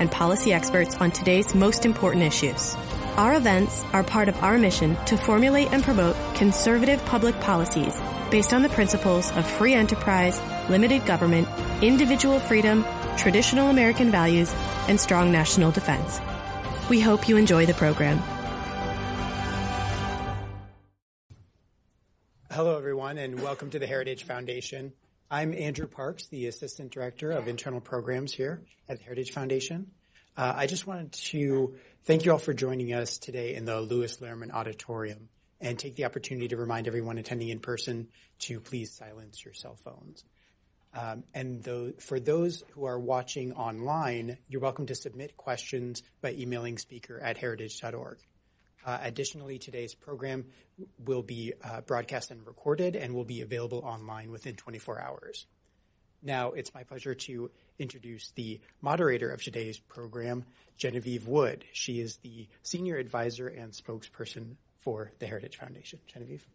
[0.00, 2.74] and policy experts on today's most important issues.
[3.16, 7.94] Our events are part of our mission to formulate and promote conservative public policies
[8.30, 11.46] based on the principles of free enterprise, limited government,
[11.82, 12.84] individual freedom,
[13.16, 14.52] traditional American values,
[14.88, 16.20] and strong national defense.
[16.88, 18.18] We hope you enjoy the program.
[22.50, 24.92] Hello, everyone, and welcome to the Heritage Foundation.
[25.32, 29.92] I'm Andrew Parks, the Assistant Director of Internal Programs here at the Heritage Foundation.
[30.36, 34.16] Uh, I just wanted to thank you all for joining us today in the Lewis
[34.16, 35.28] Lehrman Auditorium
[35.60, 38.08] and take the opportunity to remind everyone attending in person
[38.40, 40.24] to please silence your cell phones.
[40.94, 41.64] Um, and
[42.00, 47.38] for those who are watching online, you're welcome to submit questions by emailing speaker at
[47.38, 48.18] heritage.org.
[48.84, 50.46] Uh, additionally, today's program
[51.04, 55.46] will be uh, broadcast and recorded and will be available online within 24 hours.
[56.22, 60.44] Now, it's my pleasure to introduce the moderator of today's program,
[60.76, 61.64] Genevieve Wood.
[61.72, 65.98] She is the senior advisor and spokesperson for the Heritage Foundation.
[66.06, 66.46] Genevieve.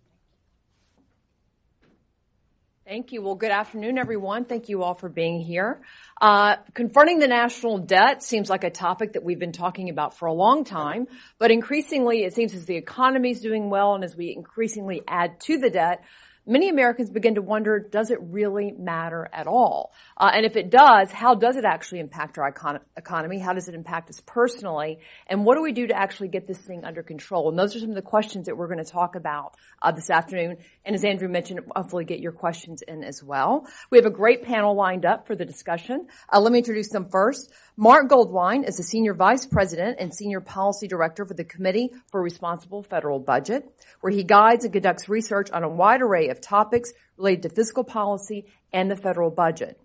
[2.87, 3.23] Thank you.
[3.23, 4.45] Well, good afternoon, everyone.
[4.45, 5.81] Thank you all for being here.
[6.21, 10.27] Uh, confronting the national debt seems like a topic that we've been talking about for
[10.27, 11.07] a long time,
[11.39, 15.39] but increasingly it seems as the economy is doing well and as we increasingly add
[15.45, 16.03] to the debt,
[16.45, 19.93] many Americans begin to wonder, does it really matter at all?
[20.17, 23.39] Uh, and if it does, how does it actually impact our econ- economy?
[23.39, 24.99] How does it impact us personally?
[25.27, 27.49] And what do we do to actually get this thing under control?
[27.49, 30.09] And those are some of the questions that we're going to talk about uh, this
[30.09, 30.57] afternoon.
[30.85, 33.67] And as Andrew mentioned, hopefully get your questions in as well.
[33.89, 36.07] We have a great panel lined up for the discussion.
[36.31, 37.51] Uh, let me introduce them first.
[37.77, 42.21] Mark Goldwein is the Senior Vice President and Senior Policy Director for the Committee for
[42.21, 43.69] Responsible Federal Budget,
[43.99, 47.83] where he guides and conducts research on a wide array of topics related to fiscal
[47.83, 49.77] policy and the federal budget.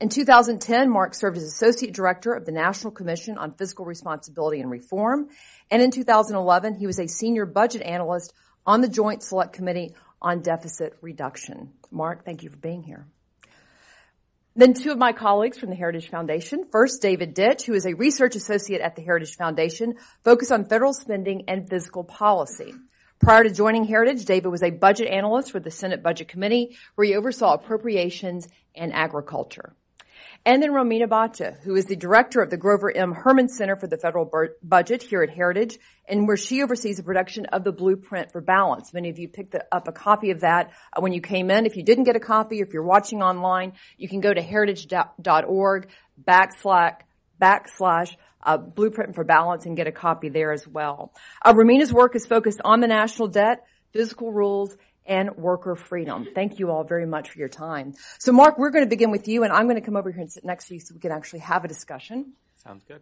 [0.00, 4.70] In 2010, Mark served as Associate Director of the National Commission on Fiscal Responsibility and
[4.70, 5.28] Reform.
[5.70, 8.32] And in 2011, he was a Senior Budget Analyst
[8.64, 11.74] on the Joint Select Committee on Deficit Reduction.
[11.90, 13.06] Mark, thank you for being here.
[14.54, 16.66] Then two of my colleagues from the Heritage Foundation.
[16.70, 20.92] First, David Ditch, who is a research associate at the Heritage Foundation, focused on federal
[20.92, 22.74] spending and fiscal policy.
[23.18, 27.06] Prior to joining Heritage, David was a budget analyst for the Senate Budget Committee, where
[27.06, 29.74] he oversaw appropriations and agriculture.
[30.44, 33.12] And then Romina Boccia, who is the director of the Grover M.
[33.12, 34.28] Hermann Center for the Federal
[34.60, 38.92] Budget here at Heritage, and where she oversees the production of the Blueprint for Balance.
[38.92, 41.64] Many of you picked up a copy of that uh, when you came in.
[41.64, 45.88] If you didn't get a copy, if you're watching online, you can go to heritage.org
[46.26, 46.96] backslash
[47.40, 51.12] backslash uh, Blueprint for Balance and get a copy there as well.
[51.44, 54.76] Uh, Romina's work is focused on the national debt, fiscal rules,
[55.06, 56.26] and worker freedom.
[56.34, 57.94] Thank you all very much for your time.
[58.18, 60.20] So Mark, we're going to begin with you and I'm going to come over here
[60.20, 62.32] and sit next to you so we can actually have a discussion.
[62.56, 63.00] Sounds good.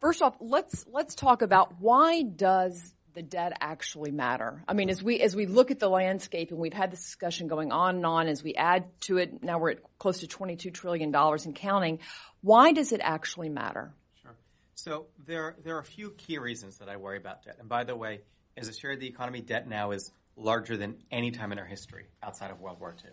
[0.00, 4.62] First off, let's, let's talk about why does the debt actually matter?
[4.68, 7.46] I mean, as we, as we look at the landscape and we've had this discussion
[7.46, 10.74] going on and on as we add to it, now we're at close to $22
[10.74, 12.00] trillion and counting.
[12.42, 13.94] Why does it actually matter?
[14.20, 14.34] Sure.
[14.74, 17.56] So there, there are a few key reasons that I worry about debt.
[17.60, 18.20] And by the way,
[18.56, 21.64] as a share of the economy, debt now is larger than any time in our
[21.64, 23.10] history outside of World War II.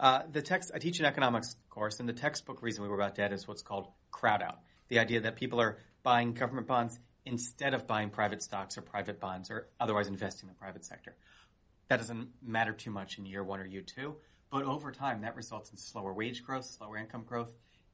[0.00, 3.14] Uh, the text, I teach an economics course, and the textbook reason we were about
[3.14, 4.58] debt is what's called crowd out.
[4.88, 9.20] The idea that people are buying government bonds instead of buying private stocks or private
[9.20, 11.14] bonds or otherwise investing in the private sector.
[11.88, 14.16] That doesn't matter too much in year one or year two,
[14.50, 17.52] but over time that results in slower wage growth, slower income growth,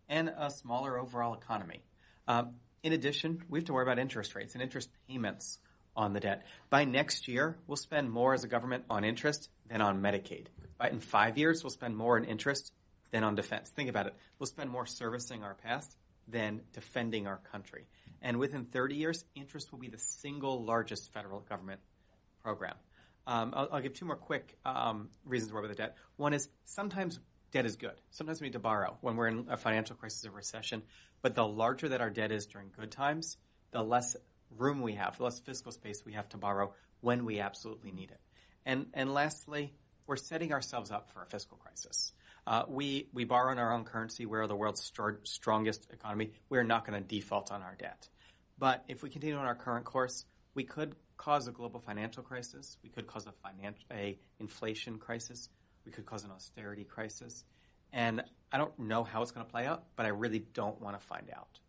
[0.08, 1.82] and a smaller overall economy.
[2.26, 5.58] Um, in addition, we have to worry about interest rates and interest payments
[5.98, 6.46] on the debt.
[6.70, 10.46] By next year, we'll spend more as a government on interest than on Medicaid.
[10.78, 12.72] By in five years, we'll spend more on interest
[13.10, 13.68] than on defense.
[13.68, 14.14] Think about it.
[14.38, 15.96] We'll spend more servicing our past
[16.28, 17.86] than defending our country.
[18.22, 21.80] And within 30 years, interest will be the single largest federal government
[22.42, 22.76] program.
[23.26, 25.96] Um, I'll, I'll, give two more quick um, reasons why with the debt.
[26.16, 27.18] One is sometimes
[27.50, 28.00] debt is good.
[28.10, 30.82] Sometimes we need to borrow when we're in a financial crisis or recession.
[31.22, 33.36] But the larger that our debt is during good times,
[33.72, 34.16] the less
[34.56, 38.10] room we have, the less fiscal space we have to borrow when we absolutely need
[38.10, 38.20] it.
[38.66, 39.72] And, and lastly,
[40.06, 42.12] we're setting ourselves up for a fiscal crisis.
[42.46, 44.24] Uh, we we borrow in our own currency.
[44.24, 46.32] We're the world's st- strongest economy.
[46.48, 48.08] We're not going to default on our debt.
[48.58, 50.24] But if we continue on our current course,
[50.54, 52.78] we could cause a global financial crisis.
[52.82, 55.50] We could cause a financial a inflation crisis.
[55.84, 57.44] We could cause an austerity crisis.
[57.92, 60.98] And I don't know how it's going to play out, but I really don't want
[60.98, 61.60] to find out.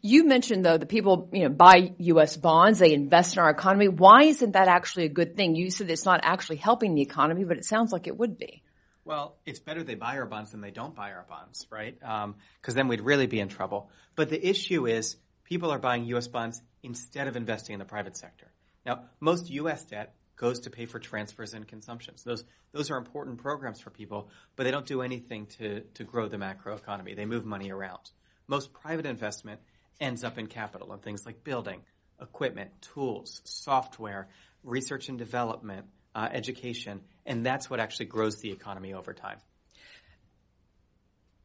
[0.00, 2.36] You mentioned though that people, you know, buy U.S.
[2.36, 3.88] bonds, they invest in our economy.
[3.88, 5.54] Why isn't that actually a good thing?
[5.54, 8.62] You said it's not actually helping the economy, but it sounds like it would be.
[9.04, 11.98] Well, it's better they buy our bonds than they don't buy our bonds, right?
[11.98, 12.36] Because um,
[12.74, 13.90] then we'd really be in trouble.
[14.14, 16.28] But the issue is people are buying U.S.
[16.28, 18.46] bonds instead of investing in the private sector.
[18.86, 19.84] Now, most U.S.
[19.84, 22.22] debt goes to pay for transfers and consumptions.
[22.22, 26.28] Those those are important programs for people, but they don't do anything to to grow
[26.28, 27.14] the macro economy.
[27.14, 28.10] They move money around.
[28.46, 29.60] Most private investment
[30.00, 31.82] ends up in capital and things like building,
[32.20, 34.28] equipment, tools, software,
[34.64, 39.38] research and development, uh, education, and that's what actually grows the economy over time.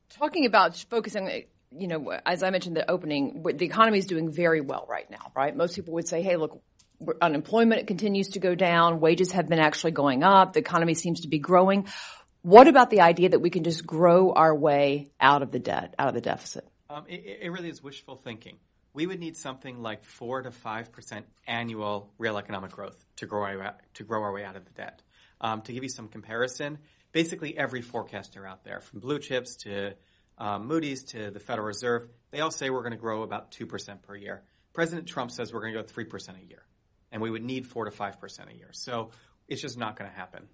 [0.09, 4.61] Talking about focusing, you know, as I mentioned the opening, the economy is doing very
[4.61, 5.55] well right now, right?
[5.55, 6.61] Most people would say, hey, look,
[7.21, 11.27] unemployment continues to go down, wages have been actually going up, the economy seems to
[11.27, 11.87] be growing.
[12.41, 15.93] What about the idea that we can just grow our way out of the debt,
[15.99, 16.67] out of the deficit?
[16.89, 18.57] Um, it, it really is wishful thinking
[18.97, 23.43] we would need something like four to five percent annual real economic growth to grow
[23.43, 25.03] our, to grow our way out of the debt.
[25.39, 26.79] Um, to give you some comparison,
[27.11, 29.93] basically every forecaster out there, from blue chips to
[30.39, 33.67] um, Moody's to the Federal Reserve, they all say we're going to grow about two
[33.67, 34.41] percent per year.
[34.73, 36.63] President Trump says we're going to go three percent a year,
[37.11, 38.69] and we would need four to five percent a year.
[38.71, 39.11] So
[39.47, 40.47] it's just not going to happen.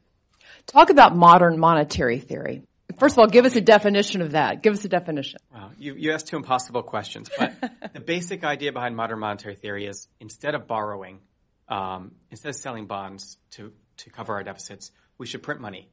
[0.65, 2.63] Talk about modern monetary theory.
[2.98, 4.63] First of all, give us a definition of that.
[4.63, 5.40] Give us a definition.
[5.54, 7.54] Well, you, you asked two impossible questions, but
[7.94, 11.19] the basic idea behind modern monetary theory is instead of borrowing,
[11.68, 15.90] um, instead of selling bonds to, to cover our deficits, we should print money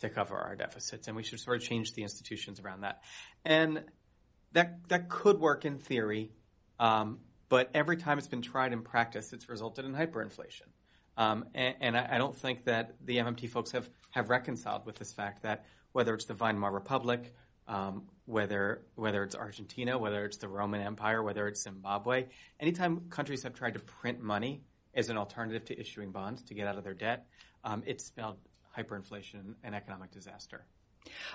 [0.00, 3.02] to cover our deficits, and we should sort of change the institutions around that.
[3.44, 3.84] And
[4.52, 6.32] that that could work in theory,
[6.78, 7.18] um,
[7.48, 10.68] but every time it's been tried in practice, it's resulted in hyperinflation.
[11.16, 14.96] Um, and, and I, I, don't think that the MMT folks have, have reconciled with
[14.96, 17.32] this fact that whether it's the Weimar Republic,
[17.68, 22.26] um, whether whether it's Argentina, whether it's the Roman Empire, whether it's Zimbabwe.
[22.60, 24.62] Anytime countries have tried to print money
[24.92, 27.26] as an alternative to issuing bonds to get out of their debt,
[27.62, 28.36] um, it's spelled
[28.76, 30.66] hyperinflation and economic disaster.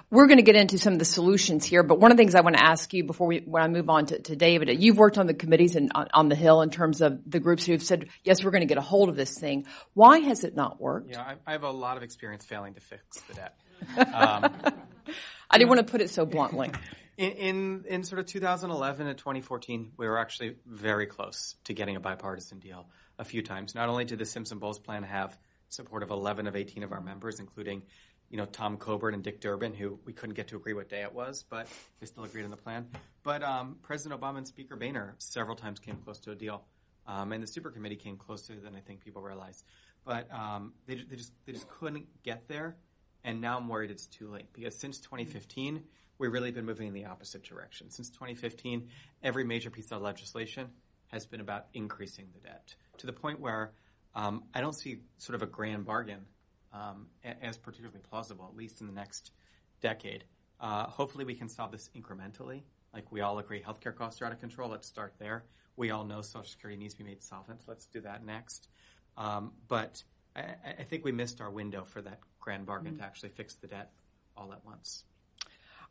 [0.10, 2.36] We're going to get into some of the solutions here, but one of the things
[2.36, 4.98] I want to ask you before we, when I move on to, to David, you've
[4.98, 7.82] worked on the committees and on, on, the Hill in terms of the groups who've
[7.82, 9.68] said, yes, we're going to get a hold of this thing.
[9.94, 11.12] Why has it not worked?
[11.12, 13.56] Yeah, I, I have a lot of experience failing to fix the debt.
[13.98, 14.52] Um,
[15.50, 16.72] I didn't want to put it so bluntly.
[17.18, 21.96] In, in, in sort of 2011 and 2014, we were actually very close to getting
[21.96, 22.88] a bipartisan deal
[23.18, 23.76] a few times.
[23.76, 25.38] Not only did the Simpson Bowles plan have
[25.70, 27.84] support of 11 of 18 of our members, including
[28.30, 31.02] you know Tom Coburn and Dick Durbin, who we couldn't get to agree what day
[31.02, 31.68] it was, but
[32.00, 32.88] they still agreed on the plan.
[33.24, 36.64] But um, President Obama and Speaker Boehner several times came close to a deal,
[37.08, 39.64] um, and the Super Committee came closer than I think people realize.
[40.06, 42.78] But um, they, they just they just couldn't get there
[43.24, 45.84] and now I'm worried it's too late because since 2015,
[46.18, 47.90] we've really been moving in the opposite direction.
[47.90, 48.88] Since 2015,
[49.24, 50.70] every major piece of legislation
[51.08, 53.72] has been about increasing the debt to the point where
[54.16, 56.26] um, I don't see sort of a grand bargain
[56.74, 57.08] um,
[57.42, 59.32] as particularly plausible, at least in the next
[59.82, 60.24] decade.
[60.60, 62.64] Uh, hopefully, we can solve this incrementally.
[62.94, 64.70] Like we all agree, healthcare costs are out of control.
[64.70, 65.46] Let's start there.
[65.78, 67.62] We all know Social Security needs to be made solvent.
[67.68, 68.68] Let's do that next.
[69.18, 70.04] Um, but
[70.36, 73.00] I, I, think we missed our window for that grand bargain mm-hmm.
[73.00, 73.92] to actually fix the debt
[74.36, 75.04] all at once.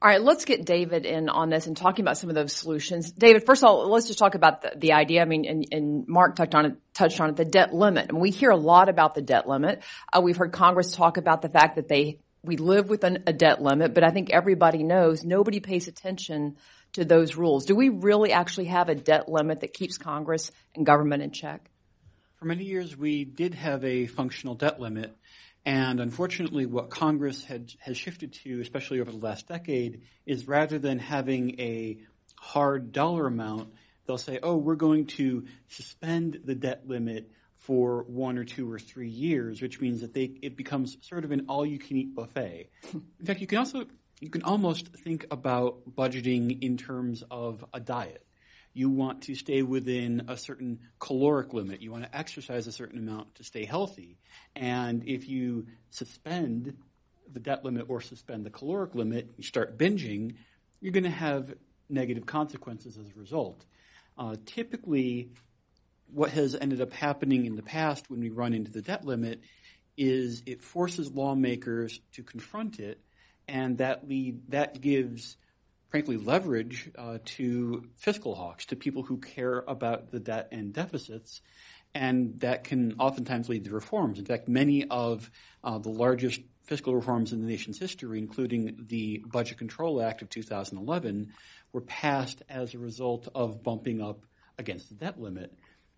[0.01, 3.11] All right, let's get David in on this and talking about some of those solutions.
[3.11, 5.23] David, first of all, let's just talk about the, the idea.
[5.23, 8.09] I mean, and, and, Mark touched on it, touched on it, the debt limit.
[8.09, 9.83] And we hear a lot about the debt limit.
[10.13, 13.33] Uh, we've heard Congress talk about the fact that they, we live with an, a
[13.33, 16.59] debt limit, but I think everybody knows nobody pays attention
[16.93, 17.65] to those rules.
[17.65, 21.69] Do we really actually have a debt limit that keeps Congress and government in check?
[22.37, 25.17] For many years, we did have a functional debt limit.
[25.69, 30.79] And unfortunately, what Congress had, has shifted to, especially over the last decade, is rather
[30.79, 31.99] than having a
[32.37, 33.75] hard dollar amount,
[34.07, 38.79] they'll say, oh, we're going to suspend the debt limit for one or two or
[38.79, 42.71] three years, which means that they, it becomes sort of an all-you-can-eat buffet.
[43.21, 43.85] In fact, you can also
[44.21, 48.25] you can almost think about budgeting in terms of a diet
[48.79, 51.83] you want to stay within a certain caloric limit.
[51.83, 54.19] You want to exercise a certain amount to stay healthy.
[54.55, 56.77] And if you suspend
[57.33, 60.37] the debt limit or suspend the caloric limit, you start binging,
[60.81, 61.53] you're going to have
[61.89, 63.65] negative consequences as a result.
[64.17, 65.31] Uh, typically,
[66.13, 69.41] what has ended up happening in the past when we run into the debt limit
[69.97, 73.01] is it forces lawmakers to confront it,
[73.49, 75.37] and that lead that gives,
[75.89, 81.41] frankly, leverage uh, to fiscal hawks, to people who care about the debt and deficits,
[81.95, 84.19] and that can oftentimes lead to reforms.
[84.19, 85.31] In fact, many of
[85.65, 90.29] uh, the largest fiscal reforms in the nation's history, including the Budget Control Act of
[90.29, 91.33] 2011,
[91.73, 94.25] were passed as a result of bumping up
[94.59, 95.55] against the debt limit.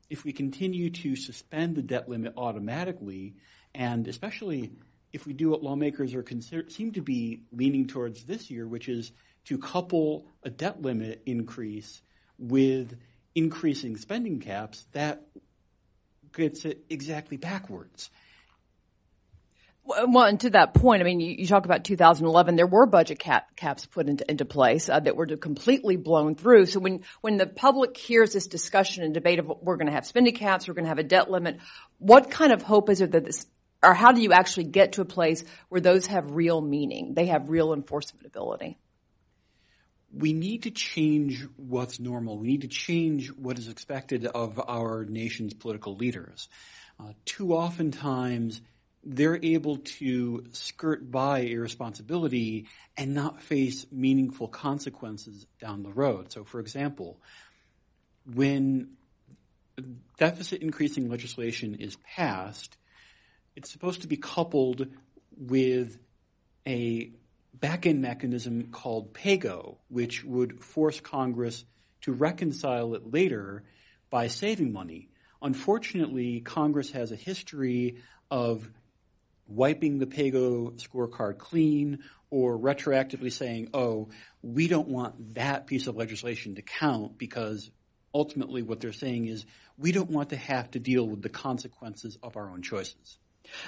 [0.09, 3.35] If we continue to suspend the debt limit automatically,
[3.75, 4.73] and especially
[5.13, 8.89] if we do what lawmakers are consider- seem to be leaning towards this year, which
[8.89, 9.13] is
[9.47, 12.03] to couple a debt limit increase
[12.39, 12.97] with
[13.35, 15.23] increasing spending caps, that
[16.33, 18.11] gets it exactly backwards.
[19.85, 22.55] Well, and to that point, I mean, you, you talk about 2011.
[22.55, 26.67] There were budget cap, caps put into, into place uh, that were completely blown through.
[26.67, 30.07] So when when the public hears this discussion and debate of we're going to have
[30.07, 31.59] spending caps, we're going to have a debt limit,
[31.99, 33.47] what kind of hope is there that this,
[33.83, 37.15] or how do you actually get to a place where those have real meaning?
[37.15, 38.79] They have real enforcement ability.
[40.13, 42.39] We need to change what's normal.
[42.39, 46.49] We need to change what is expected of our nation's political leaders.
[46.99, 48.61] Uh, too often times
[49.03, 56.33] they're able to skirt by irresponsibility and not face meaningful consequences down the road.
[56.33, 57.19] So, for example,
[58.27, 58.91] when
[60.19, 62.77] deficit increasing legislation is passed,
[63.57, 64.87] it's supposed to be coupled
[65.37, 65.99] with
[66.67, 67.13] a
[67.55, 71.65] back end mechanism called PAYGO, which would force Congress
[72.03, 73.65] to reconcile it later
[74.11, 75.09] by saving money.
[75.43, 77.97] Unfortunately, Congress has a history
[78.31, 78.69] of
[79.47, 84.09] wiping the PAYGO scorecard clean or retroactively saying, oh,
[84.43, 87.71] we don't want that piece of legislation to count because
[88.15, 89.45] ultimately what they're saying is
[89.77, 93.19] we don't want to have to deal with the consequences of our own choices.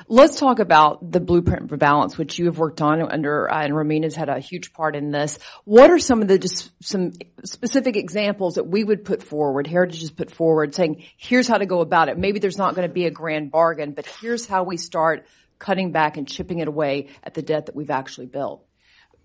[0.09, 3.75] Let's talk about the blueprint for balance, which you have worked on under, uh, and
[3.75, 5.39] Romina's had a huge part in this.
[5.65, 7.13] What are some of the just some
[7.45, 11.67] specific examples that we would put forward, Heritage has put forward, saying here's how to
[11.67, 12.19] go about it.
[12.19, 15.27] Maybe there's not going to be a grand bargain, but here's how we start
[15.59, 18.65] cutting back and chipping it away at the debt that we've actually built?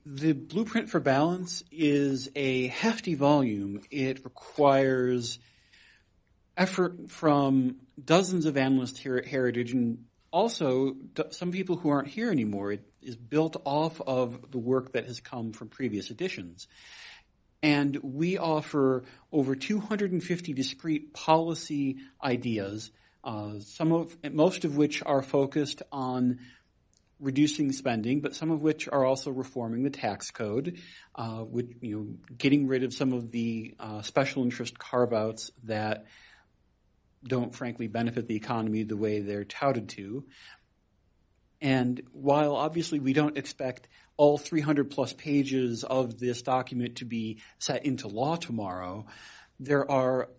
[0.06, 3.82] The Blueprint for Balance is a hefty volume.
[3.92, 5.40] It requires
[6.56, 10.06] effort from dozens of analysts here at Heritage and
[10.38, 10.96] also
[11.32, 12.72] some people who aren't here anymore.
[12.72, 16.68] It is built off of the work that has come from previous editions.
[17.64, 22.92] And we offer over 250 discrete policy ideas
[23.28, 26.40] uh, some of most of which are focused on
[27.20, 30.80] reducing spending, but some of which are also reforming the tax code,
[31.16, 35.52] uh, with you know getting rid of some of the uh, special interest carve outs
[35.66, 36.06] that
[37.26, 40.26] don't frankly benefit the economy the way they're touted to.
[41.62, 47.40] And while obviously we don't expect all 300 plus pages of this document to be
[47.60, 49.06] set into law tomorrow,
[49.60, 50.30] there are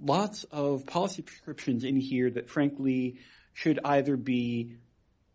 [0.00, 3.16] lots of policy prescriptions in here that frankly
[3.54, 4.76] should either be,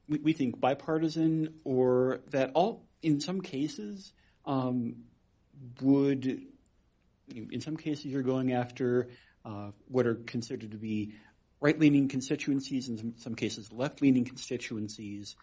[0.07, 4.13] we, think, bipartisan or that all, in some cases,
[4.45, 4.95] um,
[5.81, 6.43] would,
[7.33, 9.09] in some cases, you're going after
[9.45, 11.13] uh, what are considered to be
[11.59, 15.35] right-leaning constituencies, in some, some cases left-leaning constituencies.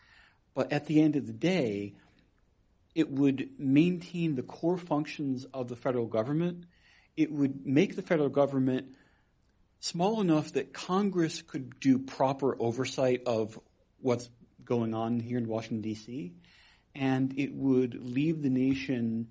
[0.54, 1.94] But at the end of the day,
[2.94, 6.64] it would maintain the core functions of the federal government.
[7.16, 8.96] It would make the federal government
[9.80, 13.58] small enough that Congress could do proper oversight of
[14.00, 14.28] what's
[14.64, 16.32] going on here in Washington, D.C.,
[16.94, 19.28] and it would leave the nation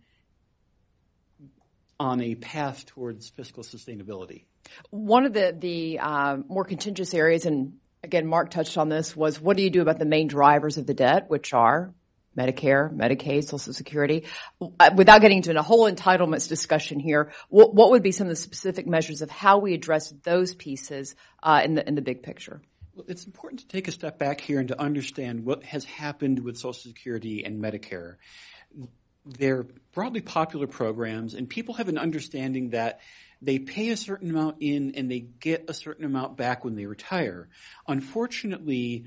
[1.99, 4.43] on a path towards fiscal sustainability.
[4.89, 9.39] One of the, the uh, more contentious areas, and again, Mark touched on this, was
[9.39, 11.93] what do you do about the main drivers of the debt, which are
[12.37, 14.25] Medicare, Medicaid, Social Security.
[14.61, 18.31] Uh, without getting into a whole entitlements discussion here, what, what, would be some of
[18.31, 22.21] the specific measures of how we address those pieces uh, in the in the big
[22.21, 22.61] picture?
[22.93, 26.39] Well, it's important to take a step back here and to understand what has happened
[26.39, 28.15] with Social Security and Medicare.
[29.27, 33.01] They're broadly popular programs, and people have an understanding that
[33.41, 36.85] they pay a certain amount in and they get a certain amount back when they
[36.85, 37.49] retire.
[37.87, 39.05] Unfortunately,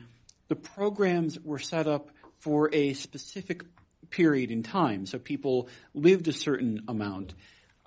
[0.48, 3.64] the programs were set up for a specific
[4.10, 5.06] period in time.
[5.06, 7.34] So people lived a certain amount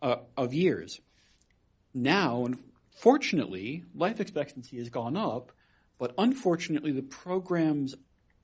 [0.01, 0.99] uh, of years.
[1.93, 5.51] Now, unfortunately, life expectancy has gone up,
[5.97, 7.95] but unfortunately, the programs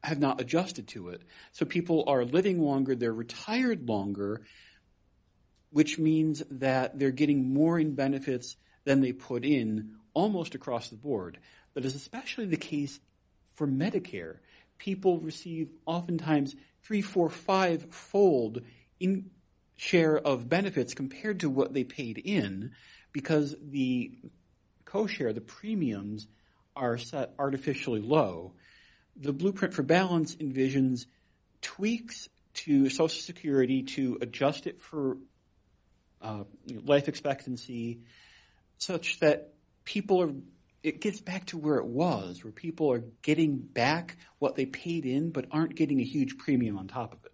[0.03, 1.21] have not adjusted to it.
[1.51, 4.41] So people are living longer, they're retired longer,
[5.71, 10.95] which means that they're getting more in benefits than they put in almost across the
[10.95, 11.39] board.
[11.73, 12.99] That is especially the case
[13.55, 14.37] for Medicare
[14.79, 18.61] people receive oftentimes three, four, five fold
[18.99, 19.29] in
[19.75, 22.71] share of benefits compared to what they paid in
[23.11, 24.11] because the
[24.85, 26.27] co-share, the premiums
[26.75, 28.53] are set artificially low.
[29.19, 31.05] The blueprint for balance envisions
[31.61, 35.17] tweaks to Social Security to adjust it for
[36.21, 37.99] uh, life expectancy
[38.77, 40.31] such that people are
[40.81, 45.05] it gets back to where it was, where people are getting back what they paid
[45.05, 47.33] in, but aren't getting a huge premium on top of it.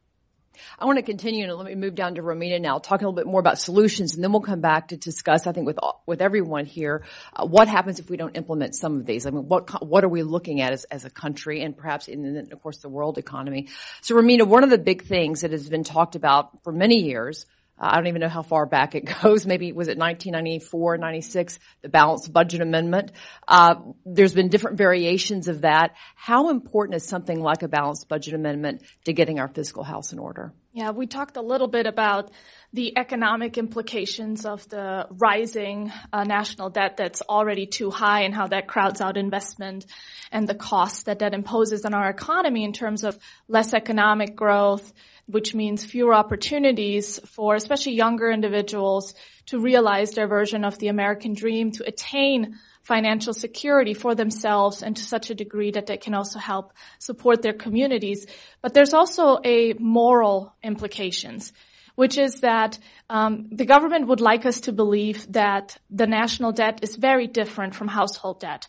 [0.79, 3.23] I want to continue and let me move down to Romina now, talking a little
[3.23, 6.21] bit more about solutions, and then we'll come back to discuss, I think, with with
[6.21, 9.25] everyone here, uh, what happens if we don't implement some of these.
[9.25, 12.49] I mean, what what are we looking at as, as a country, and perhaps in,
[12.51, 13.67] of course, the world economy.
[14.01, 17.45] So, Romina, one of the big things that has been talked about for many years
[17.77, 19.45] I don't even know how far back it goes.
[19.45, 23.11] Maybe was it 1994, 96, the balanced budget amendment.
[23.47, 25.95] Uh, there's been different variations of that.
[26.15, 30.19] How important is something like a balanced budget amendment to getting our fiscal house in
[30.19, 30.53] order?
[30.75, 32.31] Yeah, we talked a little bit about
[32.73, 38.47] the economic implications of the rising uh, national debt that's already too high and how
[38.47, 39.85] that crowds out investment
[40.33, 43.17] and the cost that that imposes on our economy in terms of
[43.47, 44.91] less economic growth,
[45.27, 49.13] which means fewer opportunities for especially younger individuals
[49.47, 54.95] to realize their version of the American dream, to attain financial security for themselves and
[54.95, 58.27] to such a degree that they can also help support their communities.
[58.61, 61.51] But there's also a moral implications
[61.95, 62.77] which is that
[63.09, 67.75] um, the government would like us to believe that the national debt is very different
[67.75, 68.67] from household debt.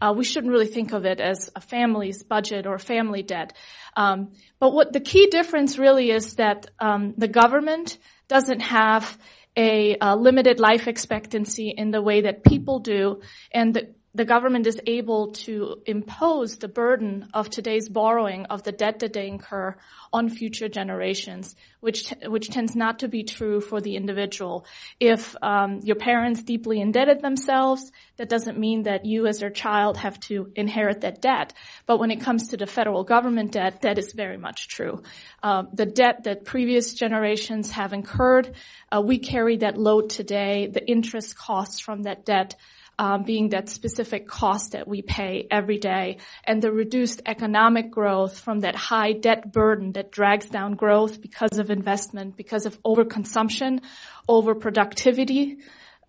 [0.00, 3.54] Uh, we shouldn't really think of it as a family's budget or family debt.
[3.96, 9.18] Um, but what the key difference really is that um, the government doesn't have
[9.56, 14.66] a, a, limited life expectancy in the way that people do, and the, the government
[14.66, 19.76] is able to impose the burden of today's borrowing of the debt that they incur
[20.10, 24.64] on future generations, which t- which tends not to be true for the individual.
[24.98, 29.98] If um, your parents deeply indebted themselves, that doesn't mean that you as their child
[29.98, 31.52] have to inherit that debt.
[31.84, 35.02] But when it comes to the federal government debt, that is very much true.
[35.42, 38.54] Uh, the debt that previous generations have incurred,
[38.90, 40.68] uh, we carry that load today.
[40.68, 42.54] The interest costs from that debt
[42.98, 48.38] um, being that specific cost that we pay every day and the reduced economic growth
[48.38, 53.82] from that high debt burden that drags down growth because of investment, because of overconsumption,
[54.28, 55.58] overproductivity,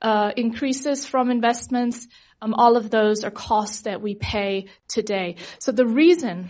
[0.02, 2.08] uh, increases from investments.
[2.41, 5.36] Um, all of those are costs that we pay today.
[5.60, 6.50] So the reason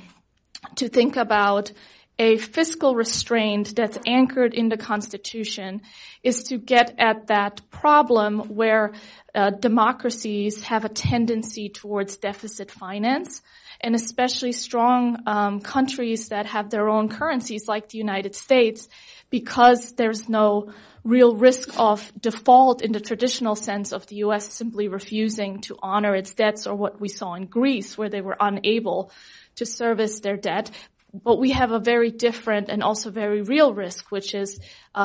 [0.75, 1.71] to think about
[2.19, 5.81] a fiscal restraint that's anchored in the Constitution
[6.23, 8.93] is to get at that problem where
[9.35, 13.41] uh, democracies have a tendency towards deficit finance,
[13.79, 18.89] and especially strong um, countries that have their own currencies, like the United States,
[19.29, 24.51] because there's no real risk of default in the traditional sense of the U.S.
[24.51, 28.37] simply refusing to honor its debts, or what we saw in Greece, where they were
[28.39, 29.11] unable
[29.55, 30.71] to service their debt.
[31.13, 34.59] But we have a very different and also very real risk, which is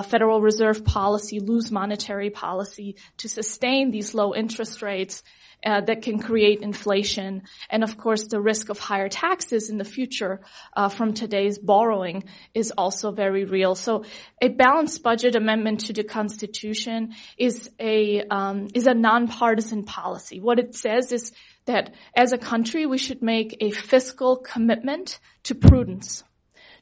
[0.09, 5.23] Federal Reserve policy, loose monetary policy to sustain these low interest rates
[5.65, 9.85] uh, that can create inflation, and of course the risk of higher taxes in the
[9.85, 10.41] future
[10.77, 13.75] uh, from today's borrowing is also very real.
[13.75, 14.05] So,
[14.41, 20.41] a balanced budget amendment to the Constitution is a um, is a nonpartisan policy.
[20.41, 21.33] What it says is
[21.67, 26.25] that as a country we should make a fiscal commitment to prudence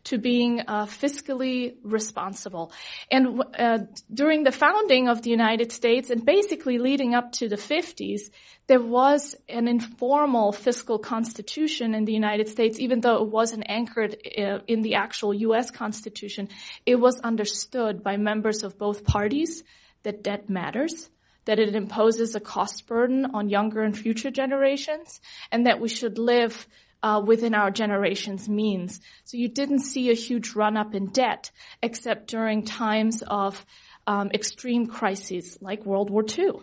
[0.04, 2.72] to being uh, fiscally responsible.
[3.10, 3.80] And uh,
[4.12, 8.30] during the founding of the United States and basically leading up to the 50s,
[8.66, 14.16] there was an informal fiscal constitution in the United States, even though it wasn't anchored
[14.38, 15.70] uh, in the actual U.S.
[15.70, 16.48] Constitution.
[16.86, 19.62] It was understood by members of both parties
[20.02, 21.10] that debt matters
[21.50, 26.16] that it imposes a cost burden on younger and future generations, and that we should
[26.16, 26.68] live
[27.02, 29.00] uh, within our generation's means.
[29.24, 31.50] So you didn't see a huge run up in debt
[31.82, 33.66] except during times of
[34.10, 36.54] um, extreme crises like World War II.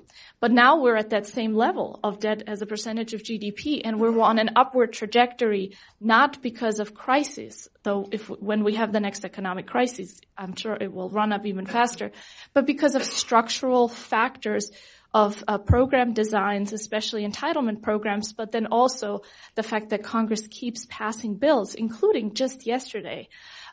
[0.41, 4.01] But now we're at that same level of debt as a percentage of GDP, and
[4.01, 8.99] we're on an upward trajectory, not because of crisis, though if when we have the
[8.99, 12.11] next economic crisis, I'm sure it will run up even faster,
[12.53, 14.69] but because of structural factors
[15.13, 19.21] of uh, program designs, especially entitlement programs, but then also
[19.55, 23.29] the fact that Congress keeps passing bills, including just yesterday,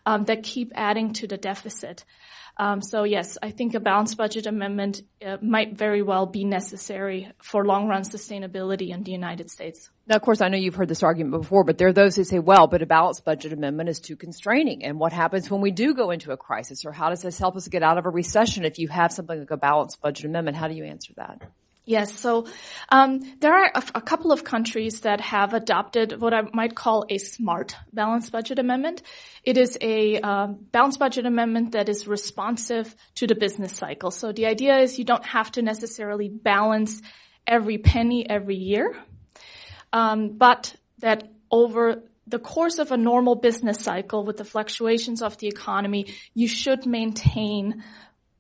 [0.07, 2.05] um, that keep adding to the deficit.
[2.57, 7.33] Um, so yes, I think a balanced budget amendment uh, might very well be necessary
[7.43, 9.91] for long run sustainability in the United States.
[10.07, 12.25] Now, of course, I know you've heard this argument before, but there are those who
[12.25, 14.85] say, well, but a balanced budget amendment is too constraining.
[14.85, 16.85] And what happens when we do go into a crisis?
[16.85, 19.41] Or how does this help us get out of a recession if you have something
[19.41, 20.57] like a balanced budget amendment?
[20.57, 21.43] How do you answer that?
[21.87, 22.47] Yes, so
[22.89, 27.05] um, there are a, a, couple of countries that have adopted what I might call
[27.11, 29.03] a smart balanced budget amendment.
[29.43, 34.11] It is a uh, balanced budget amendment that is responsive to the business cycle.
[34.11, 37.03] So the idea is you don't have to necessarily balance
[37.47, 38.97] every penny every year,
[39.93, 45.37] um, but that over the course of a normal business cycle with the fluctuations of
[45.37, 47.85] the economy, you should maintain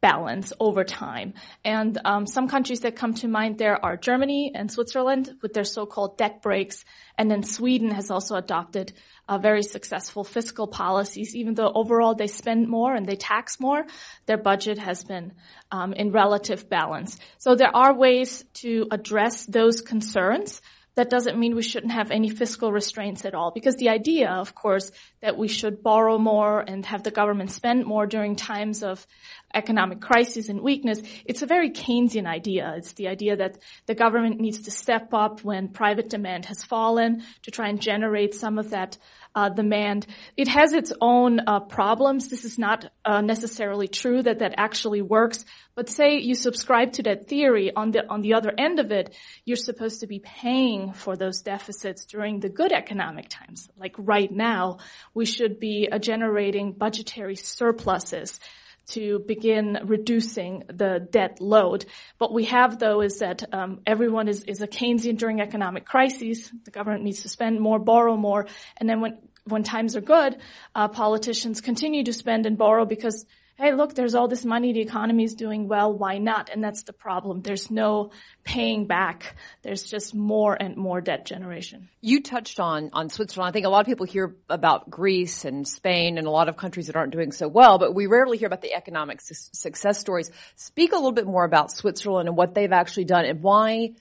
[0.05, 1.33] balance over time.
[1.65, 5.65] And um, some countries that come to mind there are Germany and Switzerland with their
[5.65, 6.85] so-called debt brakes,
[7.17, 8.93] and then Sweden has also adopted
[9.31, 11.35] uh, very successful fiscal policies.
[11.35, 13.87] Even though overall they spend more and they tax more,
[14.27, 15.33] their budget has been
[15.71, 17.19] um, in relative balance.
[17.39, 20.61] So there are ways to address those concerns
[20.97, 23.51] that doesn't mean we shouldn't have any fiscal restraints at all.
[23.53, 24.93] Because the idea, of course,
[25.25, 29.07] that we should borrow more and have the government spend more during times of
[29.55, 32.75] economic crisis and weakness, it's a very Keynesian idea.
[32.77, 33.57] It's the idea that
[33.87, 38.35] the government needs to step up when private demand has fallen to try and generate
[38.35, 38.99] some of that
[39.35, 40.07] uh, demand.
[40.37, 42.29] It has its own uh, problems.
[42.29, 45.45] This is not uh, necessarily true that that actually works.
[45.75, 49.13] But say you subscribe to that theory, on the on the other end of it,
[49.45, 53.69] you're supposed to be paying for those deficits during the good economic times.
[53.77, 54.79] Like right now,
[55.15, 58.41] we should be uh, generating budgetary surpluses
[58.87, 61.87] to begin reducing the debt load.
[62.19, 66.53] What we have though is that um, everyone is, is a Keynesian during economic crises.
[66.65, 68.47] The government needs to spend more, borrow more,
[68.77, 70.39] and then when when times are good,
[70.75, 74.81] uh, politicians continue to spend and borrow because hey, look, there's all this money, the
[74.81, 76.51] economy is doing well, why not?
[76.53, 77.41] And that's the problem.
[77.41, 78.11] There's no
[78.43, 79.37] paying back.
[79.63, 81.89] There's just more and more debt generation.
[82.01, 83.49] You touched on, on Switzerland.
[83.49, 86.57] I think a lot of people hear about Greece and Spain and a lot of
[86.57, 90.01] countries that aren't doing so well, but we rarely hear about the economic su- success
[90.01, 90.31] stories.
[90.57, 93.95] Speak a little bit more about Switzerland and what they've actually done and why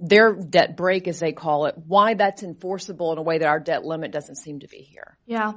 [0.00, 3.60] their debt brake, as they call it, why that's enforceable in a way that our
[3.60, 5.16] debt limit doesn't seem to be here.
[5.26, 5.52] Yeah.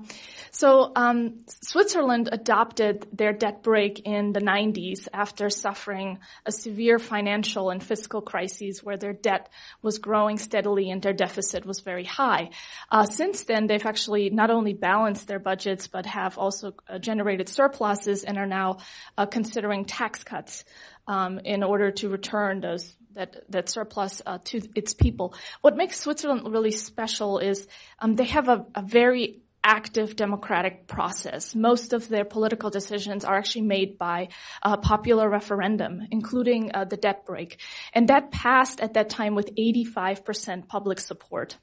[0.52, 7.72] So um, Switzerland adopted their debt brake in the 90s after suffering a severe financial
[7.72, 9.50] and fiscal crisis where their debt
[9.82, 12.52] was growing steadily and their deficit was very high.
[12.92, 17.50] Uh, since then, they've actually not only balanced their budgets but have also uh, generated
[17.50, 18.78] surpluses and are now
[19.18, 20.64] uh, considering tax cuts
[21.08, 25.34] um, in order to return those that that surplus uh, to its people.
[25.62, 27.68] What makes Switzerland really special is
[28.00, 31.56] um, they have a, a, very active democratic process.
[31.56, 34.30] Most of their political decisions are actually made by
[34.62, 37.60] a popular referendum, including uh, the debt brake,
[37.92, 41.58] and that passed at that time with 85% public support.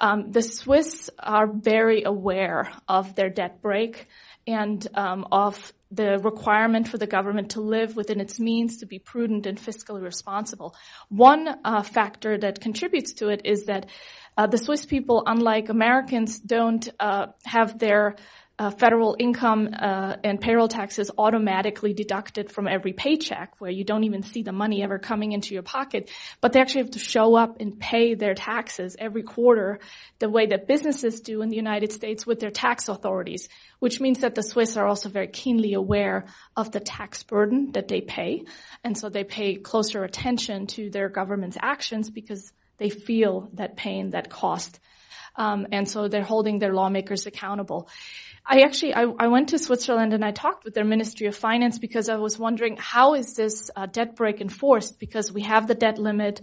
[0.00, 4.06] Um, the Swiss are very aware of their debt brake
[4.46, 8.98] and um, of the requirement for the government to live within its means to be
[8.98, 10.74] prudent and fiscally responsible.
[11.08, 13.86] One uh, factor that contributes to it is that
[14.36, 18.16] uh, the Swiss people, unlike Americans, don't uh, have their
[18.56, 24.04] uh, federal income uh, and payroll taxes automatically deducted from every paycheck where you don't
[24.04, 26.08] even see the money ever coming into your pocket,
[26.40, 29.80] but they actually have to show up and pay their taxes every quarter
[30.20, 33.48] the way that businesses do in the United States with their tax authorities,
[33.80, 37.88] which means that the Swiss are also very keenly aware of the tax burden that
[37.88, 38.44] they pay.
[38.84, 44.10] And so they pay closer attention to their government's actions because they feel that pain,
[44.10, 44.78] that cost.
[45.36, 47.88] Um, and so they're holding their lawmakers accountable.
[48.46, 51.78] I actually, I, I, went to Switzerland and I talked with their Ministry of Finance
[51.78, 54.98] because I was wondering how is this uh, debt brake enforced?
[54.98, 56.42] Because we have the debt limit,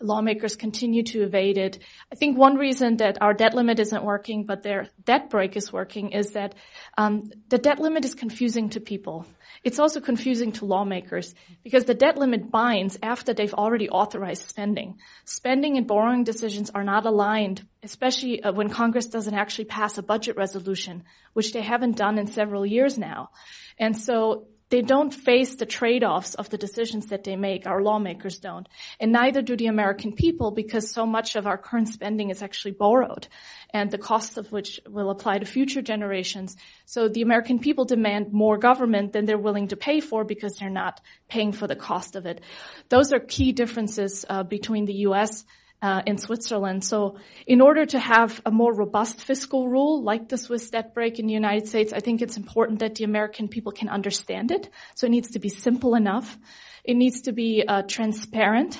[0.00, 1.78] lawmakers continue to evade it.
[2.12, 5.72] I think one reason that our debt limit isn't working, but their debt brake is
[5.72, 6.54] working, is that
[6.96, 9.26] um, the debt limit is confusing to people.
[9.62, 14.98] It's also confusing to lawmakers because the debt limit binds after they've already authorized spending.
[15.24, 20.02] Spending and borrowing decisions are not aligned, especially uh, when Congress doesn't actually pass a
[20.02, 23.30] budget resolution, which they haven't done in several years now.
[23.78, 27.66] And so they don't face the trade-offs of the decisions that they make.
[27.66, 28.68] Our lawmakers don't.
[29.00, 32.72] And neither do the American people because so much of our current spending is actually
[32.72, 33.26] borrowed
[33.74, 36.56] and the cost of which will apply to future generations.
[36.86, 40.70] So the American people demand more government than they're willing to pay for because they're
[40.70, 42.40] not paying for the cost of it.
[42.88, 45.44] Those are key differences uh, between the U.S
[45.82, 46.84] uh, in Switzerland.
[46.84, 51.18] So in order to have a more robust fiscal rule like the Swiss debt brake
[51.18, 54.68] in the United States, I think it's important that the American people can understand it.
[54.94, 56.38] So it needs to be simple enough.
[56.84, 58.78] It needs to be uh, transparent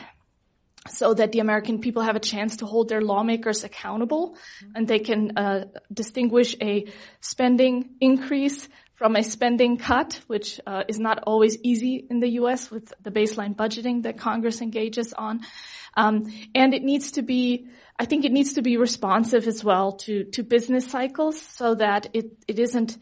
[0.89, 4.37] so that the American people have a chance to hold their lawmakers accountable
[4.75, 6.87] and they can uh, distinguish a
[7.21, 12.71] spending increase from a spending cut, which uh, is not always easy in the U.S.
[12.71, 15.41] with the baseline budgeting that Congress engages on.
[15.96, 19.92] Um, and it needs to be, I think it needs to be responsive as well
[20.05, 22.98] to, to business cycles so that it, it isn't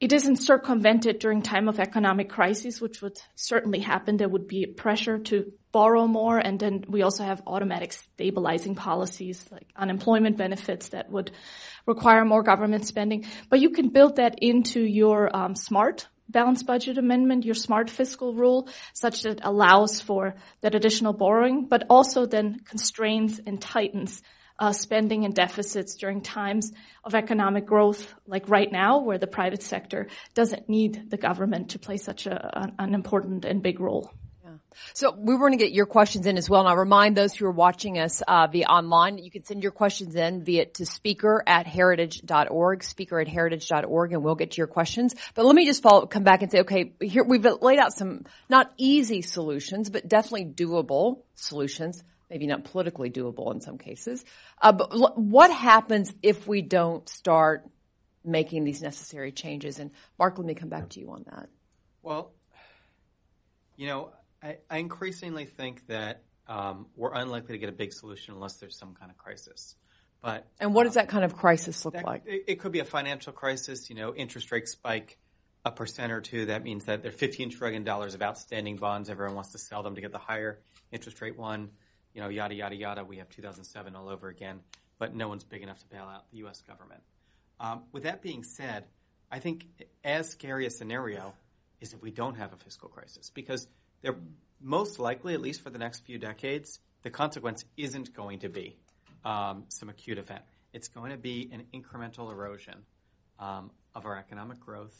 [0.00, 4.16] it isn't circumvented during time of economic crisis, which would certainly happen.
[4.16, 9.48] There would be pressure to borrow more, and then we also have automatic stabilizing policies
[9.50, 11.30] like unemployment benefits that would
[11.86, 13.24] require more government spending.
[13.48, 18.34] But you can build that into your um, smart balanced budget amendment, your smart fiscal
[18.34, 24.22] rule, such that it allows for that additional borrowing, but also then constrains and tightens
[24.58, 29.62] uh, spending and deficits during times of economic growth, like right now, where the private
[29.62, 34.12] sector doesn't need the government to play such a, an important and big role.
[34.92, 36.60] So we want to get your questions in as well.
[36.60, 39.72] And I'll remind those who are watching us uh, via online, you can send your
[39.72, 44.66] questions in via to speaker at heritage.org, speaker at heritage.org, and we'll get to your
[44.66, 45.14] questions.
[45.34, 48.24] But let me just follow, come back and say, okay, here we've laid out some
[48.48, 54.24] not easy solutions, but definitely doable solutions maybe not politically doable in some cases.
[54.60, 57.64] Uh, but what happens if we don't start
[58.24, 59.78] making these necessary changes?
[59.78, 61.48] And Mark, let me come back to you on that.
[62.02, 62.32] Well,
[63.76, 64.10] you know,
[64.44, 68.76] I, I increasingly think that um, we're unlikely to get a big solution unless there's
[68.78, 69.74] some kind of crisis.
[70.20, 72.22] But and what does um, that kind of crisis look that, like?
[72.26, 73.88] It, it, could be a financial crisis.
[73.88, 75.18] You know, interest rates spike
[75.64, 76.46] a percent or two.
[76.46, 79.08] That means that there are 15 trillion dollars of outstanding bonds.
[79.08, 80.60] Everyone wants to sell them to get the higher
[80.92, 81.70] interest rate one
[82.14, 83.04] you know, yada, yada, yada.
[83.04, 84.60] We have 2007 all over again,
[84.98, 86.62] but no one's big enough to bail out the U.S.
[86.62, 87.02] government.
[87.60, 88.84] Um, with that being said,
[89.30, 89.66] I think
[90.04, 91.34] as scary a scenario
[91.80, 93.66] is if we don't have a fiscal crisis because
[94.04, 94.16] they're
[94.60, 98.76] most likely, at least for the next few decades, the consequence isn't going to be
[99.24, 100.42] um, some acute event.
[100.72, 102.84] It's going to be an incremental erosion
[103.38, 104.94] um, of our economic growth,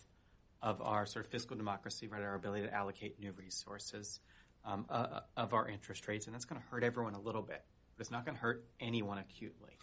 [0.63, 4.21] of our sort of fiscal democracy, right, our ability to allocate new resources,
[4.65, 7.43] um, uh, uh, of our interest rates, and that's going to hurt everyone a little
[7.43, 7.63] bit,
[7.97, 9.77] but it's not going to hurt anyone acutely,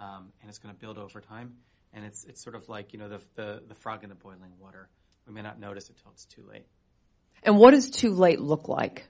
[0.00, 1.54] um, and it's going to build over time.
[1.92, 4.50] And it's it's sort of like you know the, the the frog in the boiling
[4.58, 4.88] water.
[5.28, 6.66] We may not notice it till it's too late.
[7.44, 9.06] And what does too late look like?